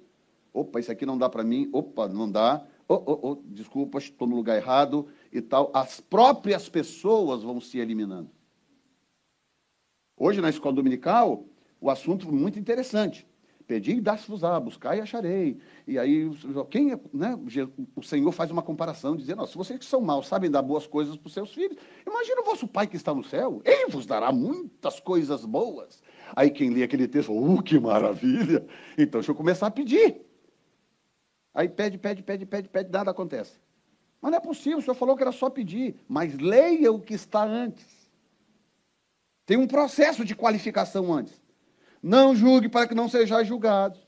[0.52, 1.70] Opa, isso aqui não dá para mim.
[1.72, 5.70] Opa, não dá oh, oh, oh, desculpa, estou no lugar errado e tal.
[5.72, 8.30] As próprias pessoas vão se eliminando.
[10.18, 11.46] Hoje, na escola dominical,
[11.80, 13.26] o assunto muito interessante.
[13.66, 15.58] Pedi e dá-se-vos-á, buscar e acharei.
[15.86, 16.30] E aí,
[16.70, 17.38] quem, né,
[17.96, 21.16] o Senhor faz uma comparação, dizendo, se vocês que são maus sabem dar boas coisas
[21.16, 24.30] para os seus filhos, imagina o vosso Pai que está no céu, Ele vos dará
[24.30, 26.02] muitas coisas boas.
[26.36, 28.66] Aí quem lê aquele texto, oh, que maravilha!
[28.98, 30.20] Então, deixa eu começar a pedir.
[31.54, 33.58] Aí pede, pede, pede, pede, pede, nada acontece.
[34.20, 37.14] Mas não é possível, o senhor falou que era só pedir, mas leia o que
[37.14, 38.10] está antes.
[39.46, 41.43] Tem um processo de qualificação antes.
[42.04, 43.98] Não julgue para que não sejais julgados.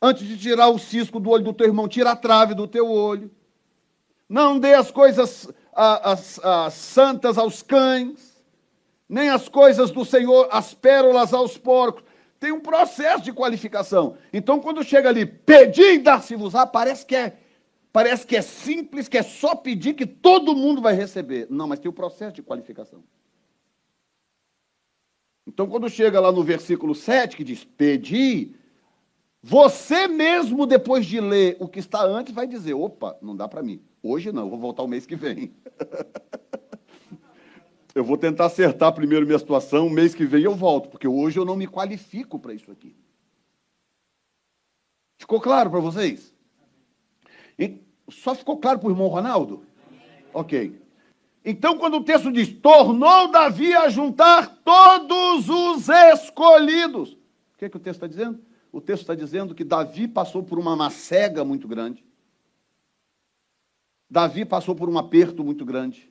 [0.00, 2.90] Antes de tirar o cisco do olho do teu irmão, tira a trave do teu
[2.90, 3.30] olho.
[4.26, 8.42] Não dê as coisas as, as santas aos cães,
[9.06, 12.04] nem as coisas do Senhor, as pérolas aos porcos.
[12.40, 14.16] Tem um processo de qualificação.
[14.32, 17.36] Então, quando chega ali, pedir e dar-se-vos-á, parece que é
[17.92, 21.46] parece que é simples, que é só pedir que todo mundo vai receber.
[21.50, 23.04] Não, mas tem o um processo de qualificação.
[25.46, 28.54] Então, quando chega lá no versículo 7, que diz: Pedi,
[29.42, 33.62] você mesmo, depois de ler o que está antes, vai dizer: opa, não dá para
[33.62, 33.80] mim.
[34.02, 35.54] Hoje não, vou voltar o mês que vem.
[37.94, 41.46] Eu vou tentar acertar primeiro minha situação, mês que vem eu volto, porque hoje eu
[41.46, 42.94] não me qualifico para isso aqui.
[45.16, 46.34] Ficou claro para vocês?
[47.58, 47.80] E
[48.10, 49.64] só ficou claro para o irmão Ronaldo?
[50.34, 50.78] Ok.
[51.48, 57.12] Então, quando o texto diz: tornou Davi a juntar todos os escolhidos.
[57.12, 58.40] O que, é que o texto está dizendo?
[58.72, 62.04] O texto está dizendo que Davi passou por uma macega muito grande.
[64.10, 66.10] Davi passou por um aperto muito grande.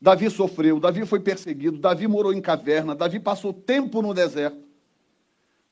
[0.00, 4.64] Davi sofreu, Davi foi perseguido, Davi morou em caverna, Davi passou tempo no deserto.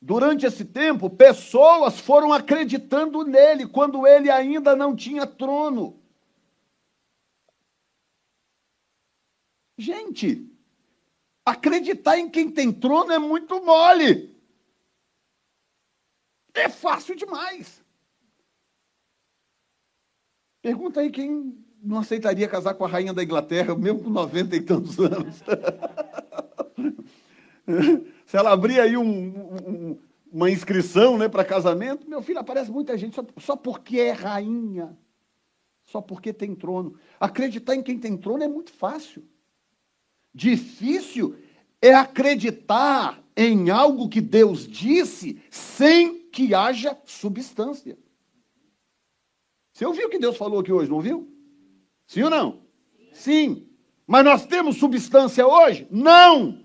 [0.01, 5.97] Durante esse tempo, pessoas foram acreditando nele quando ele ainda não tinha trono.
[9.77, 10.49] Gente,
[11.45, 14.33] acreditar em quem tem trono é muito mole.
[16.53, 17.83] É fácil demais.
[20.61, 24.61] Pergunta aí quem não aceitaria casar com a rainha da Inglaterra, mesmo com 90 e
[24.61, 25.43] tantos anos.
[28.25, 29.99] Se ela abrir aí um, um,
[30.31, 34.97] uma inscrição né, para casamento, meu filho, aparece muita gente só, só porque é rainha,
[35.85, 36.97] só porque tem trono.
[37.19, 39.23] Acreditar em quem tem trono é muito fácil.
[40.35, 41.37] Difícil
[41.81, 47.97] é acreditar em algo que Deus disse sem que haja substância.
[49.71, 51.33] Você ouviu o que Deus falou aqui hoje, não ouviu?
[52.05, 52.65] Sim ou não?
[53.13, 53.69] Sim.
[54.05, 55.87] Mas nós temos substância hoje?
[55.89, 56.61] Não.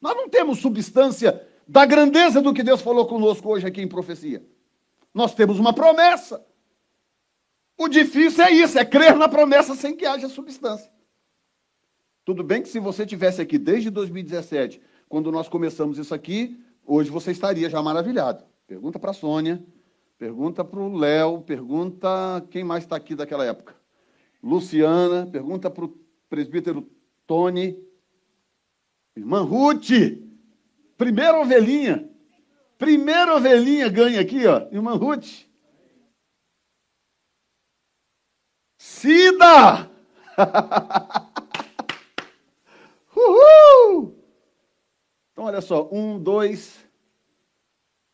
[0.00, 4.46] Nós não temos substância da grandeza do que Deus falou conosco hoje aqui em profecia.
[5.12, 6.46] Nós temos uma promessa.
[7.76, 10.90] O difícil é isso, é crer na promessa sem que haja substância.
[12.28, 17.08] Tudo bem que se você tivesse aqui desde 2017, quando nós começamos isso aqui, hoje
[17.08, 18.44] você estaria já maravilhado.
[18.66, 19.64] Pergunta para a Sônia,
[20.18, 23.74] Pergunta para o Léo, pergunta quem mais está aqui daquela época.
[24.42, 26.86] Luciana, pergunta para o presbítero
[27.26, 27.82] Tony.
[29.16, 29.88] Irmã Ruth,
[30.98, 32.10] primeira ovelhinha.
[32.76, 34.68] Primeira ovelhinha ganha aqui, ó.
[34.70, 35.46] Irmã Ruth.
[38.76, 39.90] Cida!
[43.18, 44.16] Uhul!
[45.32, 45.88] Então, olha só.
[45.92, 46.78] Um, dois,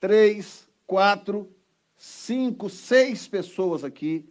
[0.00, 1.54] três, quatro,
[1.96, 4.30] cinco, seis pessoas aqui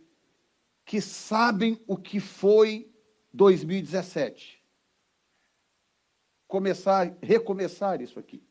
[0.86, 2.92] que sabem o que foi
[3.32, 4.62] 2017.
[6.48, 8.44] Começar, recomeçar isso aqui.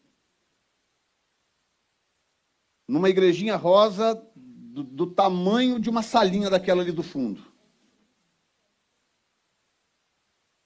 [2.89, 7.53] Numa igrejinha rosa do, do tamanho de uma salinha daquela ali do fundo.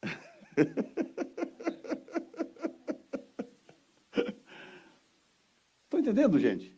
[6.07, 6.77] entendendo, gente?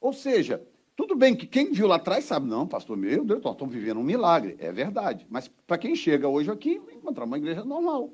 [0.00, 0.60] Ou seja,
[0.96, 4.04] tudo bem que quem viu lá atrás sabe, não, pastor, meu Deus, estamos vivendo um
[4.04, 4.56] milagre.
[4.58, 5.26] É verdade.
[5.30, 8.12] Mas para quem chega hoje aqui, encontrar uma igreja normal.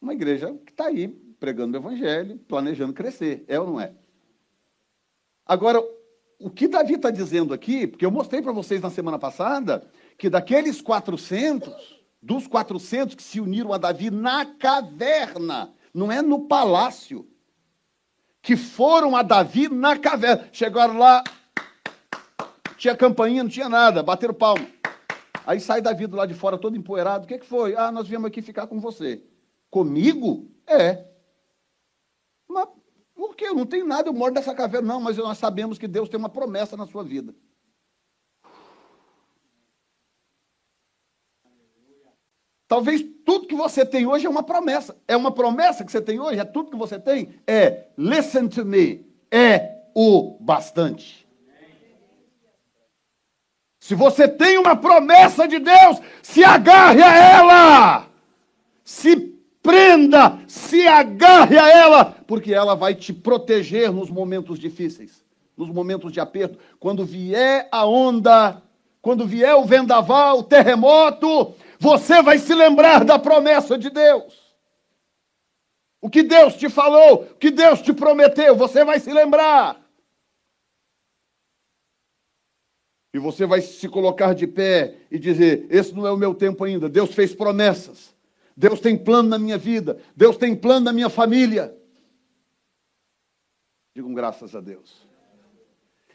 [0.00, 3.44] Uma igreja que está aí pregando o evangelho, planejando crescer.
[3.48, 3.94] É ou não é?
[5.46, 5.82] Agora,
[6.38, 10.28] o que Davi está dizendo aqui, porque eu mostrei para vocês na semana passada, que
[10.28, 17.26] daqueles 400, dos 400 que se uniram a Davi na caverna, não é no palácio,
[18.42, 20.48] que foram a Davi na caverna.
[20.52, 21.22] Chegaram lá,
[22.76, 24.66] tinha campainha, não tinha nada, bateram palma.
[25.46, 27.24] Aí sai Davi do lado de fora todo empoeirado.
[27.24, 27.76] O que, que foi?
[27.76, 29.22] Ah, nós viemos aqui ficar com você.
[29.70, 30.50] Comigo?
[30.66, 31.06] É.
[32.48, 32.68] Mas
[33.14, 33.46] por quê?
[33.46, 34.88] Eu não tenho nada, eu moro nessa caverna.
[34.88, 37.34] Não, mas nós sabemos que Deus tem uma promessa na sua vida.
[42.72, 44.96] Talvez tudo que você tem hoje é uma promessa.
[45.06, 46.40] É uma promessa que você tem hoje?
[46.40, 47.28] É tudo que você tem?
[47.46, 51.28] É, listen to me, é o bastante.
[53.78, 58.06] Se você tem uma promessa de Deus, se agarre a ela.
[58.82, 59.16] Se
[59.62, 65.22] prenda, se agarre a ela, porque ela vai te proteger nos momentos difíceis,
[65.54, 66.58] nos momentos de aperto.
[66.80, 68.62] Quando vier a onda,
[69.02, 74.40] quando vier o vendaval, o terremoto, você vai se lembrar da promessa de Deus.
[76.00, 79.84] O que Deus te falou, o que Deus te prometeu, você vai se lembrar.
[83.12, 86.62] E você vai se colocar de pé e dizer: Esse não é o meu tempo
[86.62, 86.88] ainda.
[86.88, 88.14] Deus fez promessas.
[88.56, 90.00] Deus tem plano na minha vida.
[90.14, 91.76] Deus tem plano na minha família.
[93.92, 95.04] Digam graças a Deus.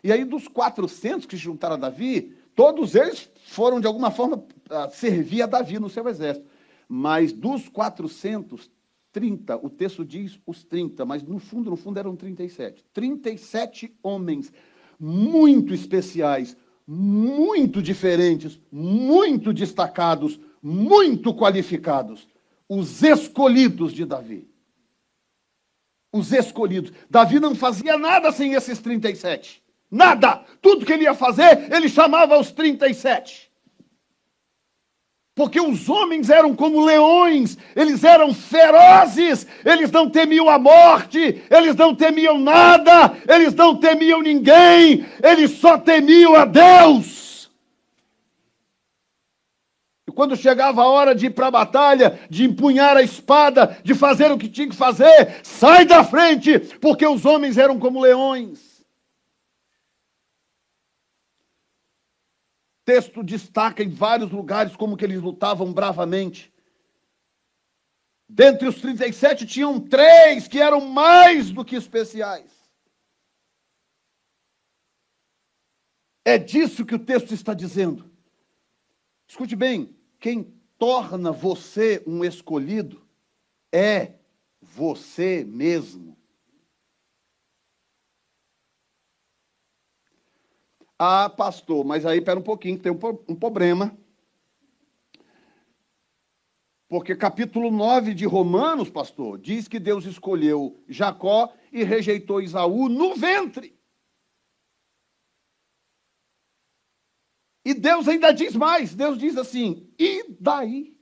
[0.01, 4.43] E aí, dos 400 que juntaram a Davi, todos eles foram, de alguma forma,
[4.91, 6.45] servir a Davi no seu exército.
[6.87, 8.69] Mas dos 400,
[9.11, 12.83] 30, o texto diz os 30, mas no fundo, no fundo eram 37.
[12.93, 14.51] 37 homens
[14.99, 16.55] muito especiais,
[16.85, 22.27] muito diferentes, muito destacados, muito qualificados.
[22.69, 24.47] Os escolhidos de Davi.
[26.11, 26.91] Os escolhidos.
[27.09, 29.63] Davi não fazia nada sem esses 37.
[29.89, 30.41] Nada!
[30.61, 33.47] Tudo que ele ia fazer, ele chamava os 37.
[35.37, 41.75] Porque os homens eram como leões, eles eram ferozes, eles não temiam a morte, eles
[41.75, 47.51] não temiam nada, eles não temiam ninguém, eles só temiam a Deus.
[50.07, 53.93] E quando chegava a hora de ir para a batalha, de empunhar a espada, de
[53.93, 58.76] fazer o que tinha que fazer, sai da frente, porque os homens eram como leões.
[62.87, 66.53] Texto destaca em vários lugares como que eles lutavam bravamente.
[68.29, 72.49] Dentre os 37 tinham três que eram mais do que especiais.
[76.23, 78.09] É disso que o texto está dizendo.
[79.27, 83.05] Escute bem, quem torna você um escolhido
[83.69, 84.13] é
[84.61, 86.16] você mesmo.
[90.99, 93.95] Ah, pastor, mas aí pera um pouquinho, tem um, um problema.
[96.87, 103.13] Porque capítulo 9 de Romanos, pastor, diz que Deus escolheu Jacó e rejeitou Isaú no
[103.13, 103.77] ventre.
[107.65, 110.97] E Deus ainda diz mais: Deus diz assim, e daí?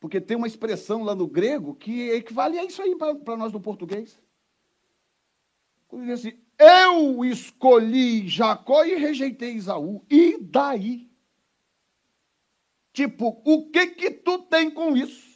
[0.00, 3.60] Porque tem uma expressão lá no grego que equivale a isso aí para nós no
[3.60, 4.18] português.
[5.86, 10.04] Quando diz assim, eu escolhi Jacó e rejeitei Isaú.
[10.10, 11.10] E daí?
[12.92, 15.34] Tipo, o que que tu tem com isso?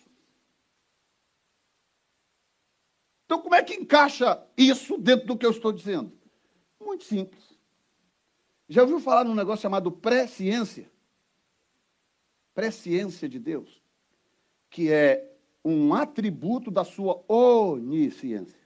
[3.26, 6.10] Então, como é que encaixa isso dentro do que eu estou dizendo?
[6.80, 7.44] Muito simples.
[8.68, 10.90] Já ouviu falar num negócio chamado pré-ciência?
[12.54, 13.82] Pré-ciência de Deus,
[14.70, 15.30] que é
[15.64, 18.57] um atributo da sua onisciência.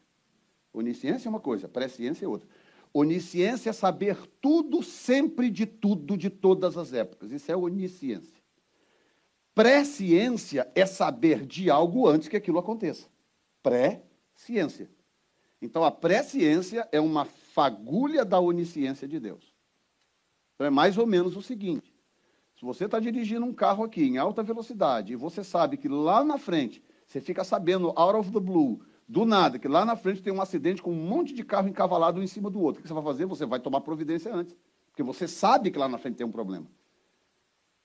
[0.72, 2.48] Onisciência é uma coisa, presciência é outra.
[2.94, 7.30] Onisciência é saber tudo, sempre de tudo, de todas as épocas.
[7.30, 8.42] Isso é onisciência.
[9.54, 13.08] Presciência é saber de algo antes que aquilo aconteça.
[13.62, 14.90] Pré-ciência.
[15.60, 19.52] Então, a presciência é uma fagulha da onisciência de Deus.
[20.54, 21.94] Então, é mais ou menos o seguinte:
[22.56, 26.24] se você está dirigindo um carro aqui em alta velocidade e você sabe que lá
[26.24, 28.80] na frente você fica sabendo, out of the blue,
[29.12, 32.18] do nada, que lá na frente tem um acidente com um monte de carro encavalado
[32.18, 32.80] um em cima do outro.
[32.80, 33.26] O que você vai fazer?
[33.26, 34.56] Você vai tomar providência antes.
[34.90, 36.66] Porque você sabe que lá na frente tem um problema.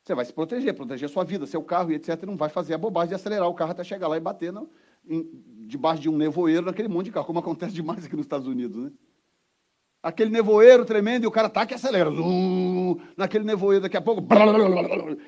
[0.01, 2.23] Você vai se proteger, proteger sua vida, seu carro e etc.
[2.23, 4.69] Não vai fazer a bobagem de acelerar o carro até chegar lá e bater no,
[5.05, 5.29] em,
[5.67, 8.81] debaixo de um nevoeiro naquele monte de carro, como acontece demais aqui nos Estados Unidos,
[8.81, 8.91] né?
[10.01, 12.09] Aquele nevoeiro tremendo e o cara tá que acelera.
[13.17, 14.25] Naquele nevoeiro, daqui a pouco.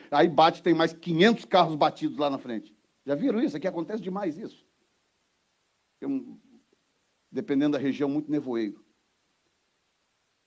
[0.10, 2.74] Aí bate, tem mais 500 carros batidos lá na frente.
[3.06, 3.58] Já viram isso?
[3.58, 4.69] Aqui acontece demais isso.
[6.04, 6.38] Um,
[7.32, 8.84] dependendo da região, muito nevoeiro.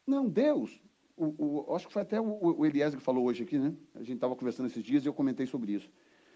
[0.06, 0.80] Não, Deus.
[1.16, 3.74] O, o, acho que foi até o, o Eliezer que falou hoje aqui, né?
[3.94, 5.90] A gente estava conversando esses dias e eu comentei sobre isso.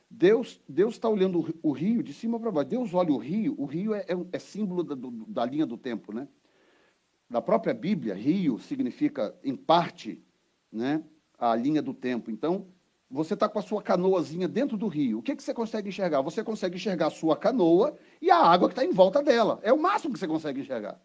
[0.09, 2.71] Deus Deus está olhando o, rio de cima para baixo.
[2.71, 3.55] Deus olha o rio.
[3.59, 6.29] O rio é, é, é símbolo da, do, da linha do tempo, né?
[7.29, 10.23] Na própria Bíblia, rio significa, em parte,
[10.71, 11.03] né,
[11.37, 12.31] a linha do tempo.
[12.31, 12.69] Então,
[13.11, 15.19] você está com a sua canoazinha dentro do rio.
[15.19, 16.21] O que, que você consegue enxergar?
[16.23, 19.61] Você consegue enxergar a sua canoa e a água que está em volta dela.
[19.63, 21.01] É o máximo que você consegue enxergar.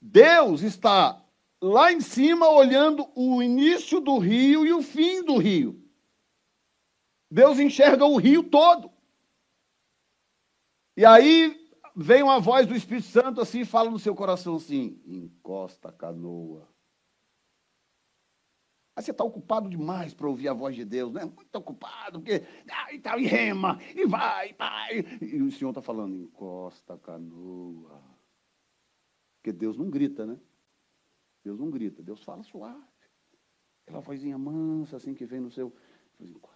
[0.00, 1.24] Deus está
[1.60, 5.80] lá em cima olhando o início do rio e o fim do rio.
[7.30, 8.90] Deus enxerga o rio todo.
[10.94, 11.58] E aí
[11.96, 16.71] vem uma voz do Espírito Santo assim fala no seu coração assim: encosta a canoa.
[18.94, 21.24] Aí você está ocupado demais para ouvir a voz de Deus, né?
[21.24, 24.98] Muito ocupado, porque ah, e tal, e rema, e vai, vai.
[25.20, 28.02] E o Senhor está falando, encosta a canoa.
[29.36, 30.38] Porque Deus não grita, né?
[31.42, 32.84] Deus não grita, Deus fala suave.
[33.82, 35.74] Aquela vozinha mansa, assim, que vem no seu.
[36.20, 36.51] Encosta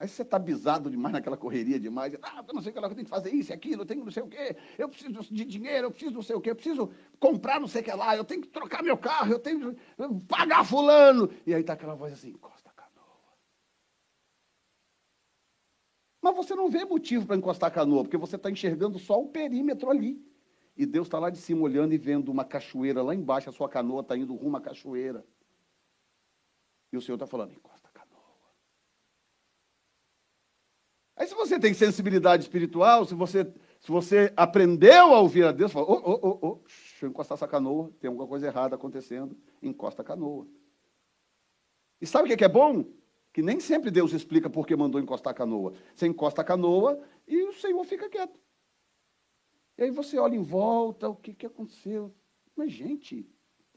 [0.00, 2.16] Aí você está bisado demais naquela correria demais.
[2.22, 4.10] Ah, eu não sei o que eu tenho que fazer isso, aquilo, eu tenho não
[4.10, 6.90] sei o quê, eu preciso de dinheiro, eu preciso não sei o quê, eu preciso
[7.18, 9.80] comprar não sei o que lá, eu tenho que trocar meu carro, eu tenho que
[10.26, 11.30] pagar fulano.
[11.46, 13.04] E aí está aquela voz assim, encosta a canoa.
[16.22, 19.28] Mas você não vê motivo para encostar a canoa, porque você está enxergando só o
[19.28, 20.24] perímetro ali.
[20.78, 23.68] E Deus está lá de cima olhando e vendo uma cachoeira lá embaixo, a sua
[23.68, 25.26] canoa está indo rumo à cachoeira.
[26.90, 27.79] E o Senhor está falando, encosta.
[31.20, 33.44] Aí se você tem sensibilidade espiritual, se você,
[33.78, 37.46] se você aprendeu a ouvir a Deus, fala, ô, ô, ô, deixa eu encostar essa
[37.46, 40.48] canoa, tem alguma coisa errada acontecendo, encosta a canoa.
[42.00, 42.86] E sabe o que é bom?
[43.34, 45.74] Que nem sempre Deus explica por que mandou encostar a canoa.
[45.94, 46.98] Você encosta a canoa
[47.28, 48.40] e o Senhor fica quieto.
[49.76, 52.14] E aí você olha em volta, o que, que aconteceu?
[52.56, 53.28] Mas, gente,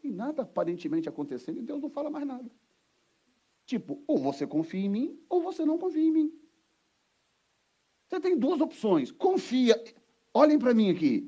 [0.01, 2.49] tem nada aparentemente acontecendo e Deus não fala mais nada.
[3.65, 6.42] Tipo, ou você confia em mim, ou você não confia em mim.
[8.13, 9.11] Você tem duas opções.
[9.11, 9.83] Confia.
[10.31, 11.27] Olhem para mim aqui.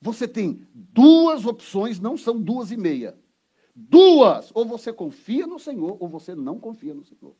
[0.00, 3.18] Você tem duas opções, não são duas e meia.
[3.74, 4.52] Duas!
[4.54, 7.34] Ou você confia no Senhor, ou você não confia no Senhor.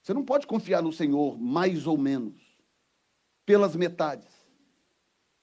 [0.00, 2.40] Você não pode confiar no Senhor mais ou menos,
[3.44, 4.28] pelas metades.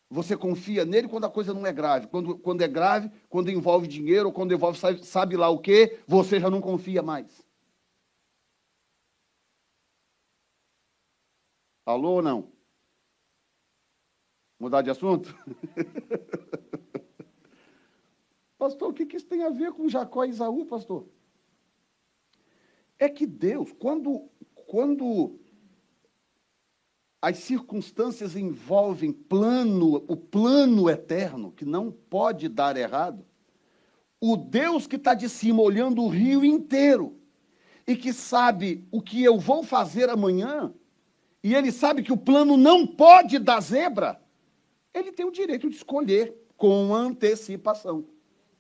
[0.10, 2.08] Você confia nele quando a coisa não é grave.
[2.08, 6.39] Quando, quando é grave, quando envolve dinheiro, quando envolve sabe, sabe lá o quê, você
[6.39, 7.45] já não confia mais.
[11.89, 12.51] Alô ou não?
[14.59, 15.35] Mudar de assunto?
[18.59, 21.07] pastor, o que, isso tem a ver com Jacó e Isaú, pastor?
[22.99, 25.39] É que Deus, quando, quando
[27.19, 33.25] as circunstâncias envolvem plano, o plano eterno, que não pode dar errado,
[34.21, 37.19] o Deus que está de cima olhando o rio inteiro
[37.87, 40.71] e que sabe o que eu vou fazer amanhã,
[41.43, 44.19] e ele sabe que o plano não pode dar zebra,
[44.93, 48.05] ele tem o direito de escolher com antecipação.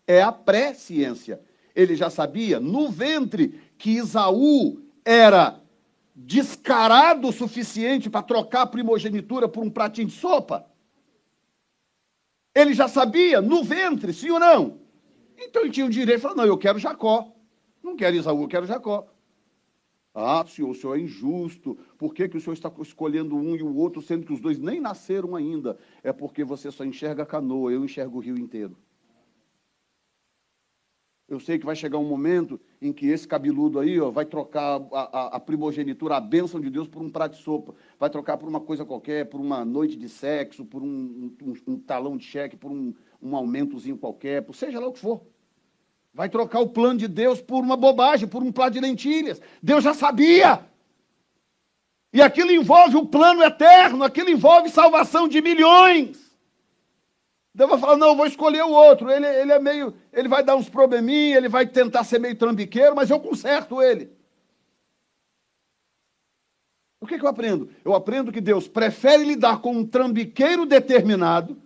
[0.07, 1.41] É a pré-ciência.
[1.75, 5.61] Ele já sabia no ventre que Isaú era
[6.15, 10.65] descarado o suficiente para trocar a primogenitura por um pratinho de sopa?
[12.53, 14.79] Ele já sabia no ventre, sim ou não?
[15.37, 17.33] Então ele tinha o direito de falar: não, eu quero Jacó.
[17.81, 19.07] Não quero Isaú, eu quero Jacó.
[20.21, 21.77] Ah, senhor, o senhor é injusto.
[21.97, 24.59] Por que, que o senhor está escolhendo um e o outro, sendo que os dois
[24.59, 25.77] nem nasceram ainda?
[26.03, 28.75] É porque você só enxerga a canoa, eu enxergo o rio inteiro.
[31.29, 34.81] Eu sei que vai chegar um momento em que esse cabeludo aí ó, vai trocar
[34.91, 37.75] a, a, a, primogenitura, a bênção de Deus, por um prato de sopa.
[37.99, 41.79] Vai trocar por uma coisa qualquer, por uma noite de sexo, por um, um, um
[41.79, 45.21] talão de cheque, por um, um aumentozinho qualquer, por seja lá o que for.
[46.13, 49.41] Vai trocar o plano de Deus por uma bobagem, por um prato de lentilhas.
[49.61, 50.65] Deus já sabia.
[52.11, 56.29] E aquilo envolve o plano eterno, aquilo envolve salvação de milhões.
[57.53, 59.11] Deus vai falar, não, vou escolher o outro.
[59.11, 62.95] Ele, ele é meio, ele vai dar uns probleminhas, ele vai tentar ser meio trambiqueiro,
[62.95, 64.11] mas eu conserto ele.
[67.01, 67.69] O que, que eu aprendo?
[67.85, 71.61] Eu aprendo que Deus prefere lidar com um trambiqueiro determinado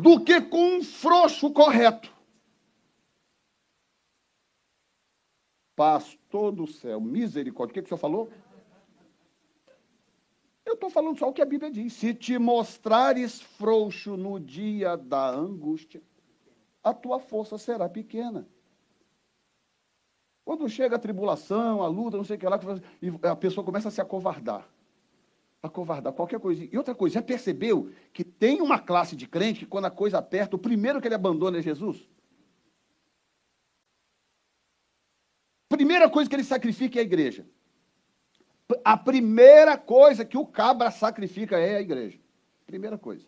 [0.00, 2.12] do que com um frouxo correto.
[5.76, 7.72] Pastor do céu, misericórdia.
[7.72, 8.30] O que, que o senhor falou?
[10.64, 11.94] Eu estou falando só o que a Bíblia diz.
[11.94, 16.02] Se te mostrares frouxo no dia da angústia,
[16.82, 18.46] a tua força será pequena.
[20.44, 22.58] Quando chega a tribulação, a luta, não sei o que lá,
[23.00, 24.68] e a pessoa começa a se acovardar.
[25.62, 26.66] Acovardar, qualquer coisa.
[26.70, 30.18] E outra coisa, já percebeu que tem uma classe de crente que quando a coisa
[30.18, 32.08] aperta, o primeiro que ele abandona é Jesus?
[35.68, 37.46] Primeira coisa que ele sacrifica é a igreja.
[38.84, 42.18] A primeira coisa que o cabra sacrifica é a igreja.
[42.66, 43.26] Primeira coisa.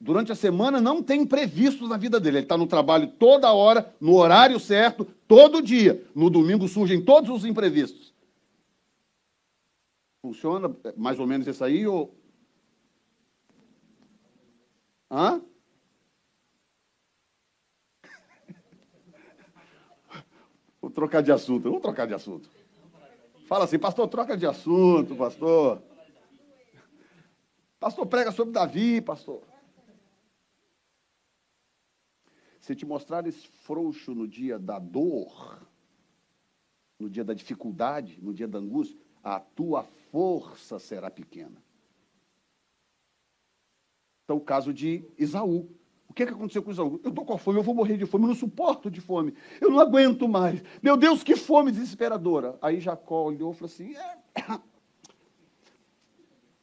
[0.00, 2.38] Durante a semana não tem imprevistos na vida dele.
[2.38, 6.04] Ele está no trabalho toda hora, no horário certo, todo dia.
[6.14, 8.14] No domingo surgem todos os imprevistos.
[10.20, 11.86] Funciona mais ou menos isso aí?
[11.86, 12.14] Ou...
[15.10, 15.42] Hã?
[20.80, 21.64] Vou trocar de assunto.
[21.64, 22.50] Vamos trocar de assunto.
[23.46, 25.82] Fala assim, pastor, troca de assunto, pastor.
[27.80, 29.42] Pastor, prega sobre Davi, pastor.
[32.60, 35.66] Se te mostrares frouxo no dia da dor,
[36.98, 41.62] no dia da dificuldade, no dia da angústia, a tua força será pequena.
[44.24, 45.68] Então, o caso de Isaú.
[46.08, 47.00] O que, é que aconteceu com Isaú?
[47.04, 49.70] Eu estou com fome, eu vou morrer de fome, eu não suporto de fome, eu
[49.70, 50.62] não aguento mais.
[50.82, 52.58] Meu Deus, que fome desesperadora.
[52.60, 54.18] Aí Jacó olhou e falou assim: é...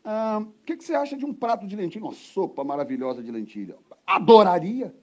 [0.04, 2.06] ah, o que, que você acha de um prato de lentilha?
[2.06, 3.78] Uma sopa maravilhosa de lentilha.
[4.06, 4.94] Adoraria.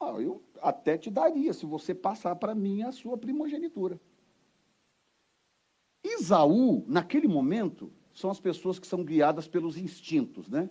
[0.00, 3.98] Ah, eu até te daria se você passar para mim a sua primogenitura.
[6.06, 10.70] Isaú, naquele momento, são as pessoas que são guiadas pelos instintos, né?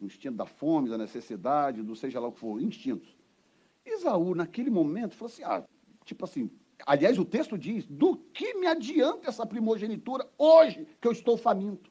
[0.00, 3.16] O instinto da fome, da necessidade, do seja lá o que for, instintos.
[3.86, 5.64] Isaú, naquele momento, falou assim: ah,
[6.04, 6.50] tipo assim,
[6.84, 11.90] aliás, o texto diz: do que me adianta essa primogenitura hoje que eu estou faminto?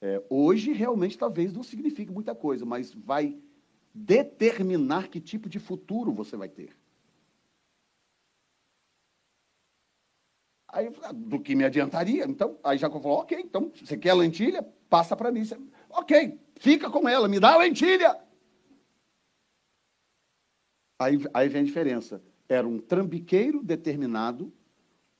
[0.00, 3.36] É, hoje, realmente, talvez não signifique muita coisa, mas vai
[3.92, 6.77] determinar que tipo de futuro você vai ter.
[10.78, 12.24] Aí, do que me adiantaria?
[12.24, 14.62] Então, aí Jacó falou, ok, então, você quer a lentilha?
[14.88, 15.42] Passa para mim.
[15.90, 18.16] Ok, fica com ela, me dá a lentilha.
[21.00, 22.22] Aí, aí vem a diferença.
[22.48, 24.52] Era um trambiqueiro determinado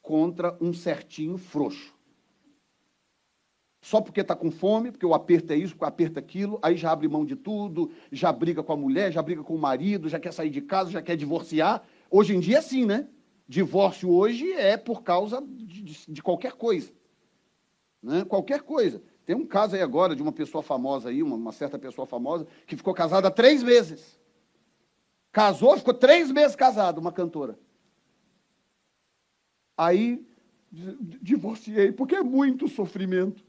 [0.00, 1.98] contra um certinho frouxo
[3.80, 6.58] só porque está com fome, porque o aperto é isso, porque o aperto é aquilo,
[6.60, 9.58] aí já abre mão de tudo, já briga com a mulher, já briga com o
[9.58, 11.82] marido, já quer sair de casa, já quer divorciar.
[12.10, 13.08] Hoje em dia é assim, né?
[13.48, 16.92] Divórcio hoje é por causa de, de, de qualquer coisa.
[18.02, 18.24] Né?
[18.24, 19.02] Qualquer coisa.
[19.24, 22.46] Tem um caso aí agora de uma pessoa famosa aí, uma, uma certa pessoa famosa,
[22.66, 24.20] que ficou casada três vezes.
[25.32, 27.58] Casou, ficou três meses casada, uma cantora.
[29.76, 30.26] Aí
[30.70, 33.42] divorciei, porque é muito sofrimento.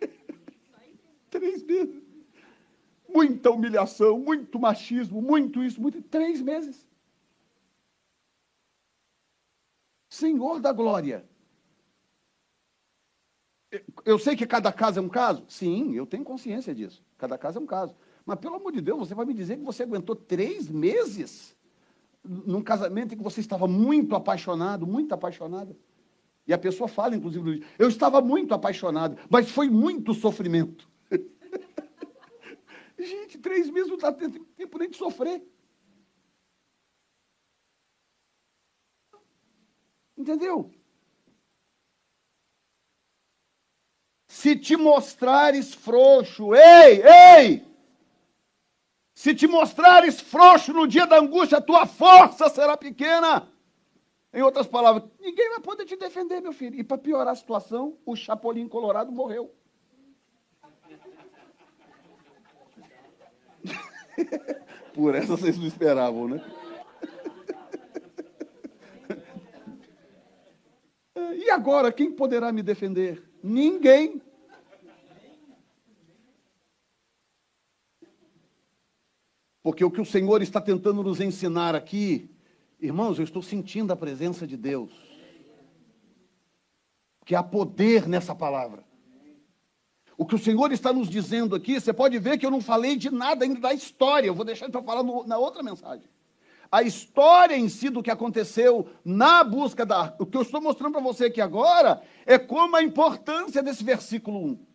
[1.30, 2.02] Três meses.
[3.08, 6.02] Muita humilhação, muito machismo, muito isso, muito.
[6.02, 6.86] Três meses.
[10.16, 11.24] Senhor da glória.
[14.04, 15.44] Eu sei que cada caso é um caso?
[15.48, 17.04] Sim, eu tenho consciência disso.
[17.18, 17.94] Cada caso é um caso.
[18.24, 21.54] Mas, pelo amor de Deus, você vai me dizer que você aguentou três meses
[22.24, 25.76] num casamento em que você estava muito apaixonado, muito apaixonada?
[26.46, 30.88] E a pessoa fala, inclusive, eu estava muito apaixonado, mas foi muito sofrimento.
[32.98, 35.42] Gente, três meses não dá tempo nem de sofrer.
[40.16, 40.70] Entendeu?
[44.26, 47.66] Se te mostrares frouxo, ei, ei!
[49.14, 53.48] Se te mostrares frouxo no dia da angústia, tua força será pequena.
[54.32, 56.78] Em outras palavras, ninguém vai poder te defender, meu filho.
[56.78, 59.54] E para piorar a situação, o Chapolin Colorado morreu.
[64.94, 66.44] Por essa vocês não esperavam, né?
[71.34, 73.22] E agora, quem poderá me defender?
[73.42, 74.20] Ninguém.
[79.62, 82.30] Porque o que o Senhor está tentando nos ensinar aqui,
[82.80, 84.92] irmãos, eu estou sentindo a presença de Deus.
[87.24, 88.84] Que há poder nessa palavra.
[90.16, 92.96] O que o Senhor está nos dizendo aqui, você pode ver que eu não falei
[92.96, 96.08] de nada ainda da história, eu vou deixar para falar no, na outra mensagem.
[96.70, 100.14] A história em si do que aconteceu na busca da.
[100.18, 104.44] O que eu estou mostrando para você aqui agora é como a importância desse versículo
[104.44, 104.66] 1.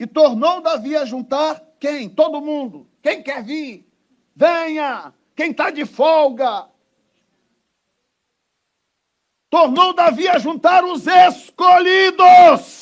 [0.00, 2.08] E tornou Davi a juntar quem?
[2.08, 2.88] Todo mundo.
[3.02, 3.86] Quem quer vir?
[4.34, 5.12] Venha!
[5.34, 6.66] Quem está de folga?
[9.48, 12.72] Tornou Davi a juntar os escolhidos.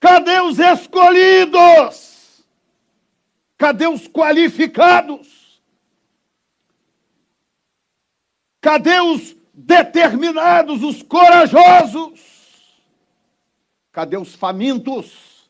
[0.00, 2.44] Cadê os escolhidos?
[3.56, 5.37] Cadê os qualificados?
[8.68, 12.82] Cadê os determinados, os corajosos?
[13.90, 15.48] Cadê os famintos?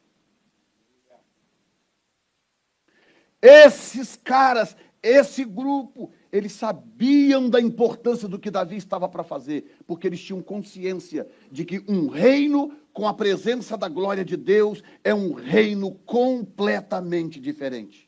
[3.42, 10.06] Esses caras, esse grupo, eles sabiam da importância do que Davi estava para fazer, porque
[10.06, 15.12] eles tinham consciência de que um reino com a presença da glória de Deus é
[15.12, 18.07] um reino completamente diferente.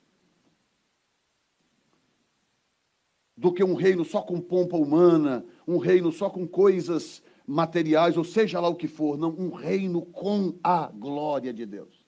[3.40, 8.22] Do que um reino só com pompa humana, um reino só com coisas materiais, ou
[8.22, 12.04] seja lá o que for, não, um reino com a glória de Deus.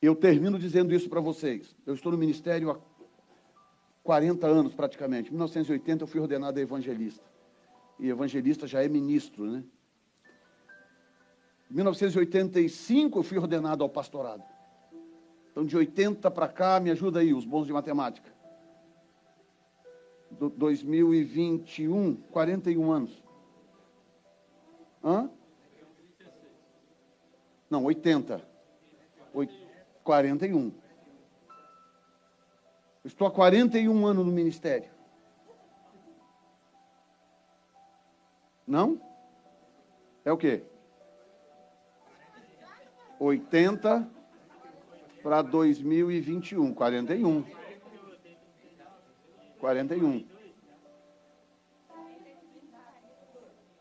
[0.00, 1.76] Eu termino dizendo isso para vocês.
[1.84, 2.78] Eu estou no ministério há
[4.02, 5.28] 40 anos praticamente.
[5.28, 7.22] Em 1980 eu fui ordenado evangelista.
[8.00, 9.62] E evangelista já é ministro, né?
[11.70, 14.42] Em 1985 eu fui ordenado ao pastorado.
[15.50, 18.37] Então de 80 para cá, me ajuda aí, os bons de matemática.
[20.30, 23.22] Do 2021, 41 anos.
[25.02, 25.30] Hã?
[27.70, 28.42] Não, 80.
[29.32, 29.68] 80.
[30.08, 30.72] 41.
[33.04, 34.88] estou há 41 anos no ministério.
[38.66, 38.98] Não?
[40.24, 40.62] É o quê?
[43.20, 44.08] 80
[45.22, 47.44] para 2021, 41.
[49.58, 50.24] 41.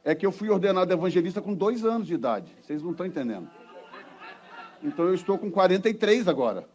[0.04, 2.56] É que eu fui ordenado evangelista com dois anos de idade.
[2.62, 3.50] Vocês não estão entendendo.
[4.82, 6.68] Então eu estou com 43 agora.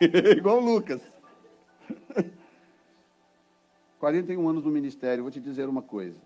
[0.36, 1.02] Igual o Lucas.
[3.98, 6.16] 41 anos no ministério, vou te dizer uma coisa.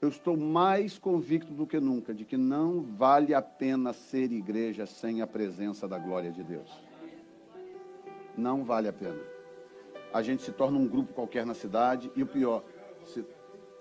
[0.00, 4.86] Eu estou mais convicto do que nunca de que não vale a pena ser igreja
[4.86, 6.89] sem a presença da glória de Deus.
[8.40, 9.20] Não vale a pena.
[10.14, 12.64] A gente se torna um grupo qualquer na cidade e o pior,
[13.04, 13.22] se,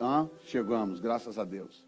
[0.01, 1.88] ah, chegamos, graças a Deus.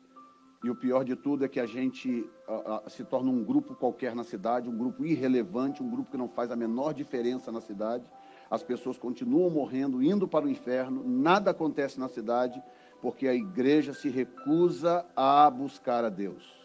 [0.64, 3.76] E o pior de tudo é que a gente uh, uh, se torna um grupo
[3.76, 7.60] qualquer na cidade, um grupo irrelevante, um grupo que não faz a menor diferença na
[7.60, 8.06] cidade.
[8.50, 12.64] As pessoas continuam morrendo, indo para o inferno, nada acontece na cidade,
[13.02, 16.61] porque a igreja se recusa a buscar a Deus.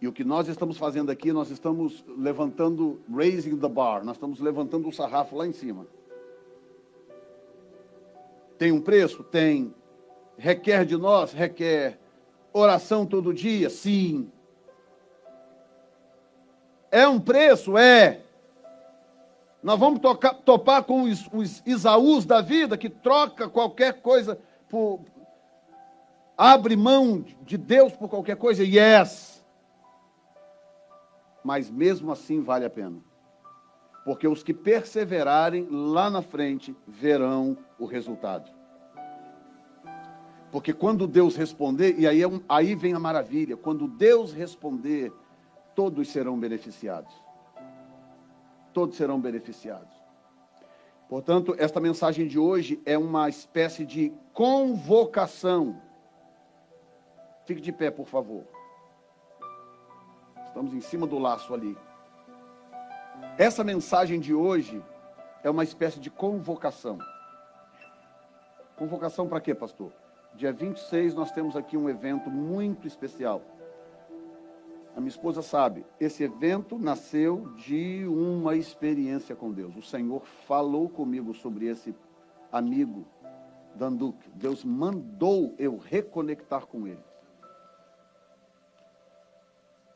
[0.00, 4.40] E o que nós estamos fazendo aqui, nós estamos levantando, raising the bar, nós estamos
[4.40, 5.86] levantando o sarrafo lá em cima.
[8.56, 9.22] Tem um preço?
[9.22, 9.74] Tem
[10.40, 11.32] requer de nós?
[11.32, 11.98] Requer.
[12.52, 13.70] Oração todo dia?
[13.70, 14.32] Sim.
[16.90, 17.78] É um preço?
[17.78, 18.20] É.
[19.62, 24.38] Nós vamos tocar, topar com os, os Isaús da vida, que troca qualquer coisa
[24.68, 25.00] por.
[26.36, 28.64] abre mão de Deus por qualquer coisa?
[28.64, 29.39] Yes.
[31.42, 32.98] Mas mesmo assim vale a pena.
[34.04, 38.50] Porque os que perseverarem lá na frente verão o resultado.
[40.50, 45.12] Porque quando Deus responder, e aí, é um, aí vem a maravilha, quando Deus responder,
[45.74, 47.12] todos serão beneficiados.
[48.72, 50.00] Todos serão beneficiados.
[51.08, 55.80] Portanto, esta mensagem de hoje é uma espécie de convocação.
[57.44, 58.44] Fique de pé, por favor.
[60.50, 61.78] Estamos em cima do laço ali.
[63.38, 64.82] Essa mensagem de hoje
[65.44, 66.98] é uma espécie de convocação.
[68.76, 69.92] Convocação para quê, pastor?
[70.34, 73.42] Dia 26 nós temos aqui um evento muito especial.
[74.96, 79.76] A minha esposa sabe, esse evento nasceu de uma experiência com Deus.
[79.76, 81.94] O Senhor falou comigo sobre esse
[82.50, 83.06] amigo,
[83.76, 84.18] Danduk.
[84.34, 87.09] Deus mandou eu reconectar com ele.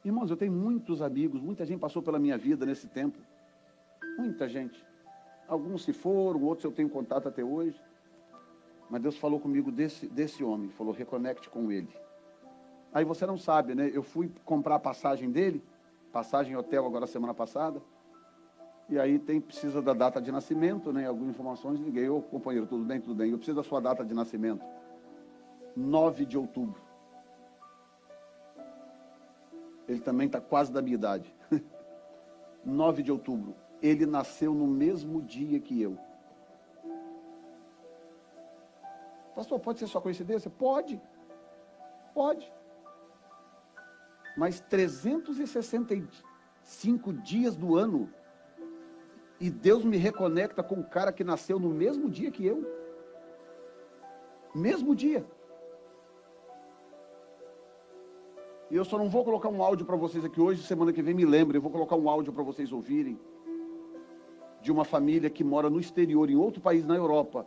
[0.04, 3.18] Irmãos, eu tenho muitos amigos, muita gente passou pela minha vida nesse tempo.
[4.18, 4.84] Muita gente.
[5.48, 7.80] Alguns se foram, outros eu tenho contato até hoje.
[8.90, 11.88] Mas Deus falou comigo desse, desse homem, falou, reconecte com ele.
[12.92, 13.90] Aí você não sabe, né?
[13.92, 15.64] Eu fui comprar a passagem dele,
[16.12, 17.80] passagem hotel agora semana passada.
[18.90, 21.06] E aí tem, precisa da data de nascimento, né?
[21.06, 23.30] Algumas informações, liguei, ô companheiro, tudo bem, tudo bem.
[23.30, 24.62] Eu preciso da sua data de nascimento.
[25.74, 26.83] 9 de outubro.
[29.88, 31.34] Ele também está quase da minha idade.
[32.64, 33.54] 9 de outubro.
[33.82, 35.98] Ele nasceu no mesmo dia que eu.
[39.34, 40.50] Pastor, pode ser só coincidência?
[40.50, 40.98] Pode.
[42.14, 42.50] Pode.
[44.36, 48.12] Mas 365 dias do ano
[49.40, 52.64] e Deus me reconecta com o cara que nasceu no mesmo dia que eu.
[54.54, 55.26] Mesmo dia.
[58.74, 61.14] E eu só não vou colocar um áudio para vocês aqui hoje, semana que vem
[61.14, 63.16] me lembre, eu vou colocar um áudio para vocês ouvirem
[64.60, 67.46] de uma família que mora no exterior, em outro país na Europa.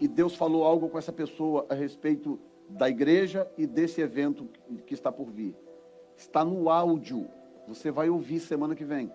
[0.00, 4.48] E Deus falou algo com essa pessoa a respeito da igreja e desse evento
[4.86, 5.54] que está por vir.
[6.16, 7.28] Está no áudio.
[7.68, 9.12] Você vai ouvir semana que vem.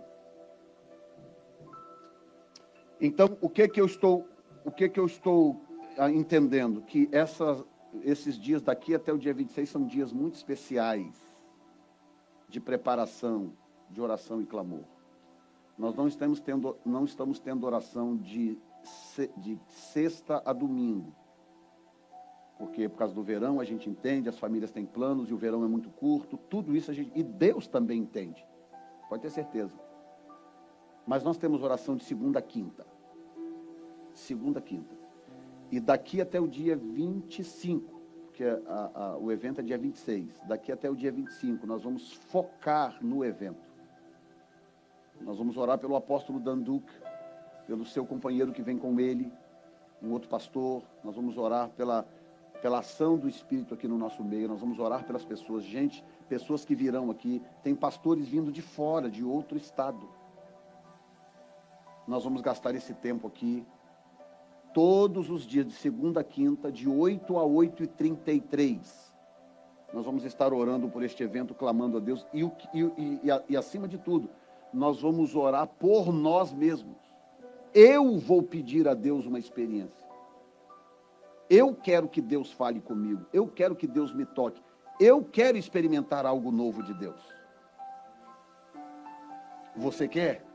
[3.02, 4.28] Então, o que que eu estou,
[4.64, 5.60] o que que eu estou
[5.98, 6.84] ah, entendendo?
[6.84, 7.66] Que essas,
[8.04, 11.14] esses dias daqui até o dia 26 são dias muito especiais
[12.48, 13.54] de preparação,
[13.90, 14.84] de oração e clamor.
[15.78, 18.58] Nós não estamos tendo, não estamos tendo oração de,
[19.38, 21.16] de sexta a domingo.
[22.58, 25.64] Porque por causa do verão a gente entende, as famílias têm planos e o verão
[25.64, 27.12] é muito curto, tudo isso a gente.
[27.16, 28.46] E Deus também entende.
[29.08, 29.80] Pode ter certeza.
[31.08, 32.86] Mas nós temos oração de segunda a quinta.
[34.14, 34.99] Segunda a quinta.
[35.72, 40.72] E daqui até o dia 25, porque a, a, o evento é dia 26, daqui
[40.72, 43.70] até o dia 25, nós vamos focar no evento.
[45.22, 46.90] Nós vamos orar pelo apóstolo Danduk,
[47.68, 49.32] pelo seu companheiro que vem com ele,
[50.02, 50.82] um outro pastor.
[51.04, 52.08] Nós vamos orar pela,
[52.62, 54.48] pela ação do Espírito aqui no nosso meio.
[54.48, 57.42] Nós vamos orar pelas pessoas, gente, pessoas que virão aqui.
[57.62, 60.08] Tem pastores vindo de fora, de outro estado.
[62.08, 63.66] Nós vamos gastar esse tempo aqui,
[64.74, 69.14] todos os dias, de segunda a quinta, de 8 a 8 e 33.
[69.94, 72.26] Nós vamos estar orando por este evento, clamando a Deus.
[72.34, 74.30] E, e, e, e acima de tudo,
[74.74, 76.98] nós vamos orar por nós mesmos.
[77.74, 80.08] Eu vou pedir a Deus uma experiência.
[81.50, 83.26] Eu quero que Deus fale comigo.
[83.34, 84.62] Eu quero que Deus me toque.
[85.00, 87.22] Eu quero experimentar algo novo de Deus.
[89.76, 90.49] Você quer?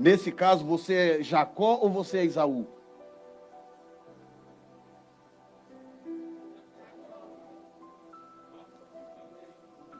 [0.00, 2.66] Nesse caso, você é Jacó ou você é Isaú?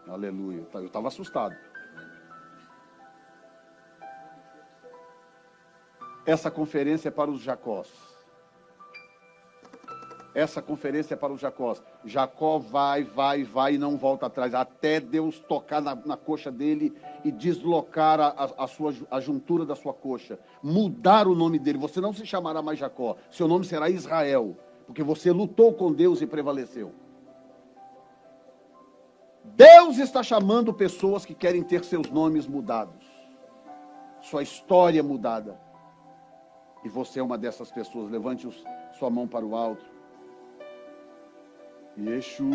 [0.09, 0.67] Aleluia.
[0.73, 1.55] Eu estava assustado.
[6.25, 8.10] Essa conferência é para os Jacós.
[10.35, 11.83] Essa conferência é para os Jacós.
[12.05, 16.95] Jacó vai, vai, vai e não volta atrás, até Deus tocar na, na coxa dele
[17.25, 20.39] e deslocar a, a, sua, a juntura da sua coxa.
[20.63, 21.79] Mudar o nome dele.
[21.79, 24.57] Você não se chamará mais Jacó, seu nome será Israel,
[24.87, 26.93] porque você lutou com Deus e prevaleceu.
[29.43, 33.05] Deus está chamando pessoas que querem ter seus nomes mudados,
[34.21, 35.59] sua história mudada.
[36.85, 38.11] E você é uma dessas pessoas.
[38.11, 38.65] Levante os,
[38.99, 39.85] sua mão para o alto.
[41.99, 42.55] Yeshua.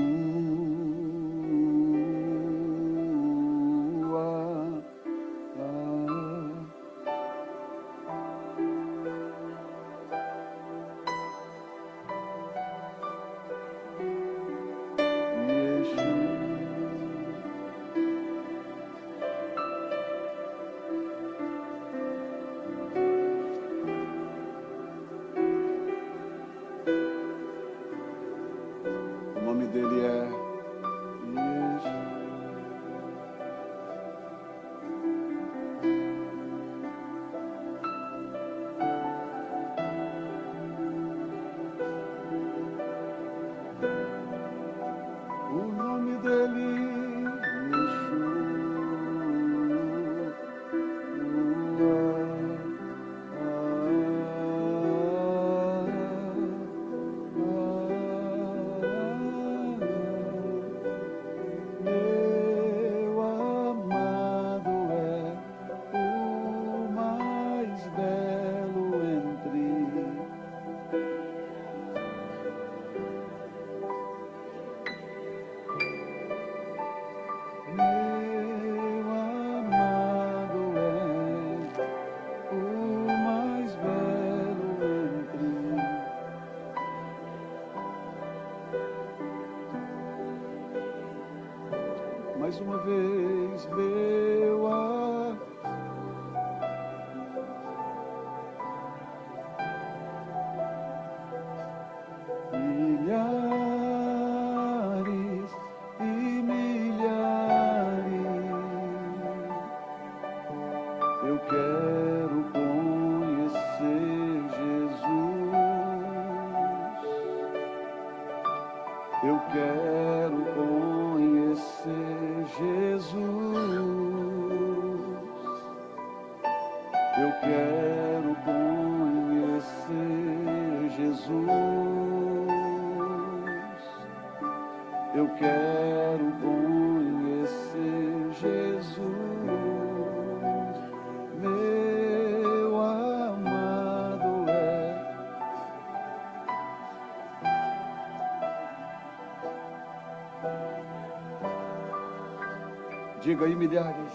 [153.36, 154.14] Diga aí, milhares.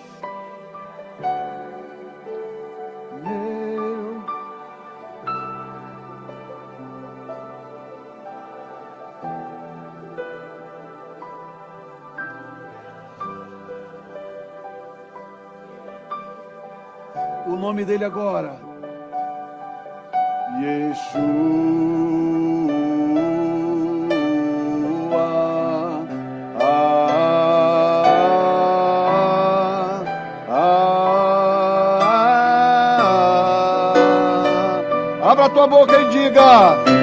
[3.22, 4.22] Meu
[17.46, 18.58] o nome dele agora.
[36.40, 36.99] Boca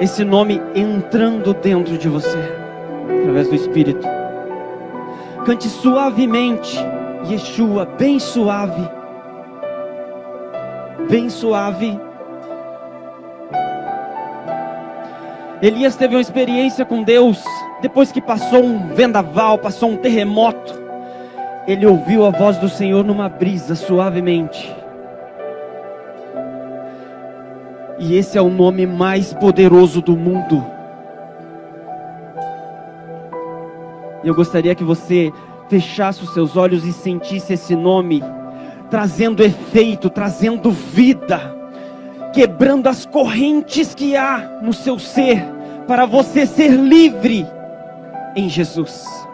[0.00, 2.38] esse nome entrando dentro de você,
[3.20, 4.06] através do Espírito.
[5.44, 6.78] Cante suavemente,
[7.28, 8.88] Yeshua, bem suave,
[11.08, 11.98] bem suave.
[15.60, 17.42] Elias teve uma experiência com Deus
[17.80, 20.74] depois que passou um vendaval, passou um terremoto.
[21.66, 24.74] Ele ouviu a voz do Senhor numa brisa suavemente.
[27.98, 30.64] E esse é o nome mais poderoso do mundo.
[34.22, 35.32] Eu gostaria que você
[35.68, 38.22] fechasse os seus olhos e sentisse esse nome
[38.90, 41.54] trazendo efeito, trazendo vida,
[42.32, 45.44] quebrando as correntes que há no seu ser,
[45.86, 47.46] para você ser livre
[48.34, 49.27] em Jesus.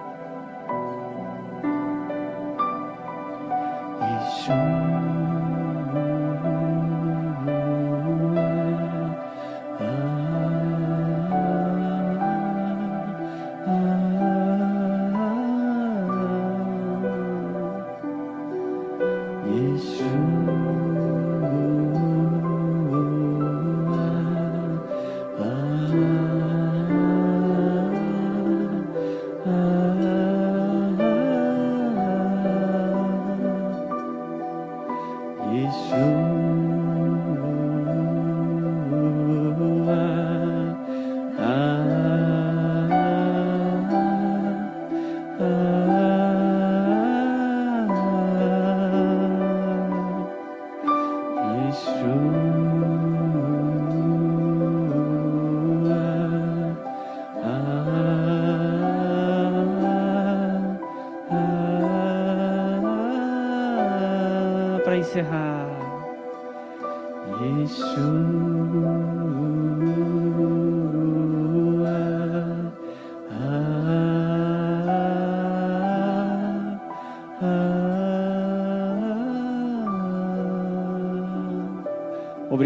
[65.15, 65.44] Encerrar,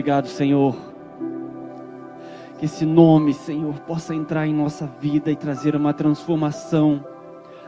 [0.09, 0.75] Obrigado, Senhor.
[2.59, 7.05] Que esse nome, Senhor, possa entrar em nossa vida e trazer uma transformação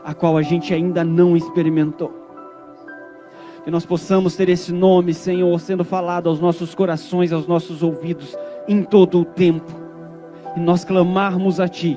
[0.03, 2.11] a qual a gente ainda não experimentou.
[3.63, 8.35] Que nós possamos ter esse nome, Senhor, sendo falado aos nossos corações, aos nossos ouvidos,
[8.67, 9.71] em todo o tempo.
[10.57, 11.95] E nós clamarmos a Ti,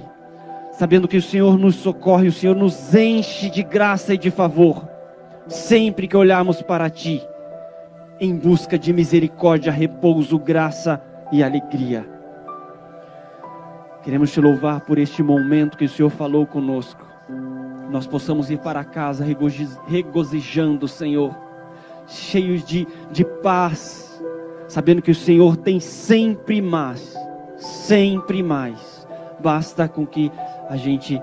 [0.72, 4.86] sabendo que o Senhor nos socorre, o Senhor nos enche de graça e de favor,
[5.46, 7.26] sempre que olharmos para Ti,
[8.20, 11.02] em busca de misericórdia, repouso, graça
[11.32, 12.08] e alegria.
[14.02, 17.04] Queremos te louvar por este momento que o Senhor falou conosco.
[17.90, 19.24] Nós possamos ir para casa
[19.86, 21.34] regozijando, Senhor,
[22.06, 24.22] cheios de, de paz,
[24.68, 27.14] sabendo que o Senhor tem sempre mais,
[27.56, 29.06] sempre mais.
[29.40, 30.30] Basta com que
[30.68, 31.20] a gente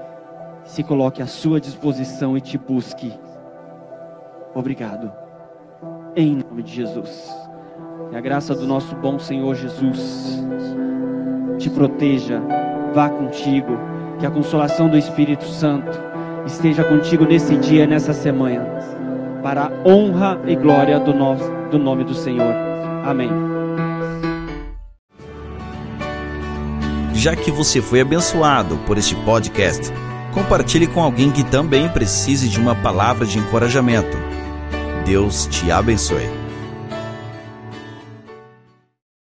[0.65, 3.13] se coloque à sua disposição e te busque.
[4.55, 5.20] Obrigado.
[6.13, 7.29] Em nome de Jesus.
[8.09, 10.43] Que a graça do nosso bom Senhor Jesus
[11.57, 12.41] te proteja,
[12.93, 13.77] vá contigo.
[14.19, 15.97] Que a consolação do Espírito Santo
[16.45, 18.65] esteja contigo nesse dia, nessa semana,
[19.41, 21.13] para a honra e glória do,
[21.69, 22.53] do nome do Senhor.
[23.05, 23.29] Amém.
[27.13, 29.93] Já que você foi abençoado por este podcast,
[30.33, 34.30] compartilhe com alguém que também precise de uma palavra de encorajamento.
[35.05, 36.40] Deus te abençoe.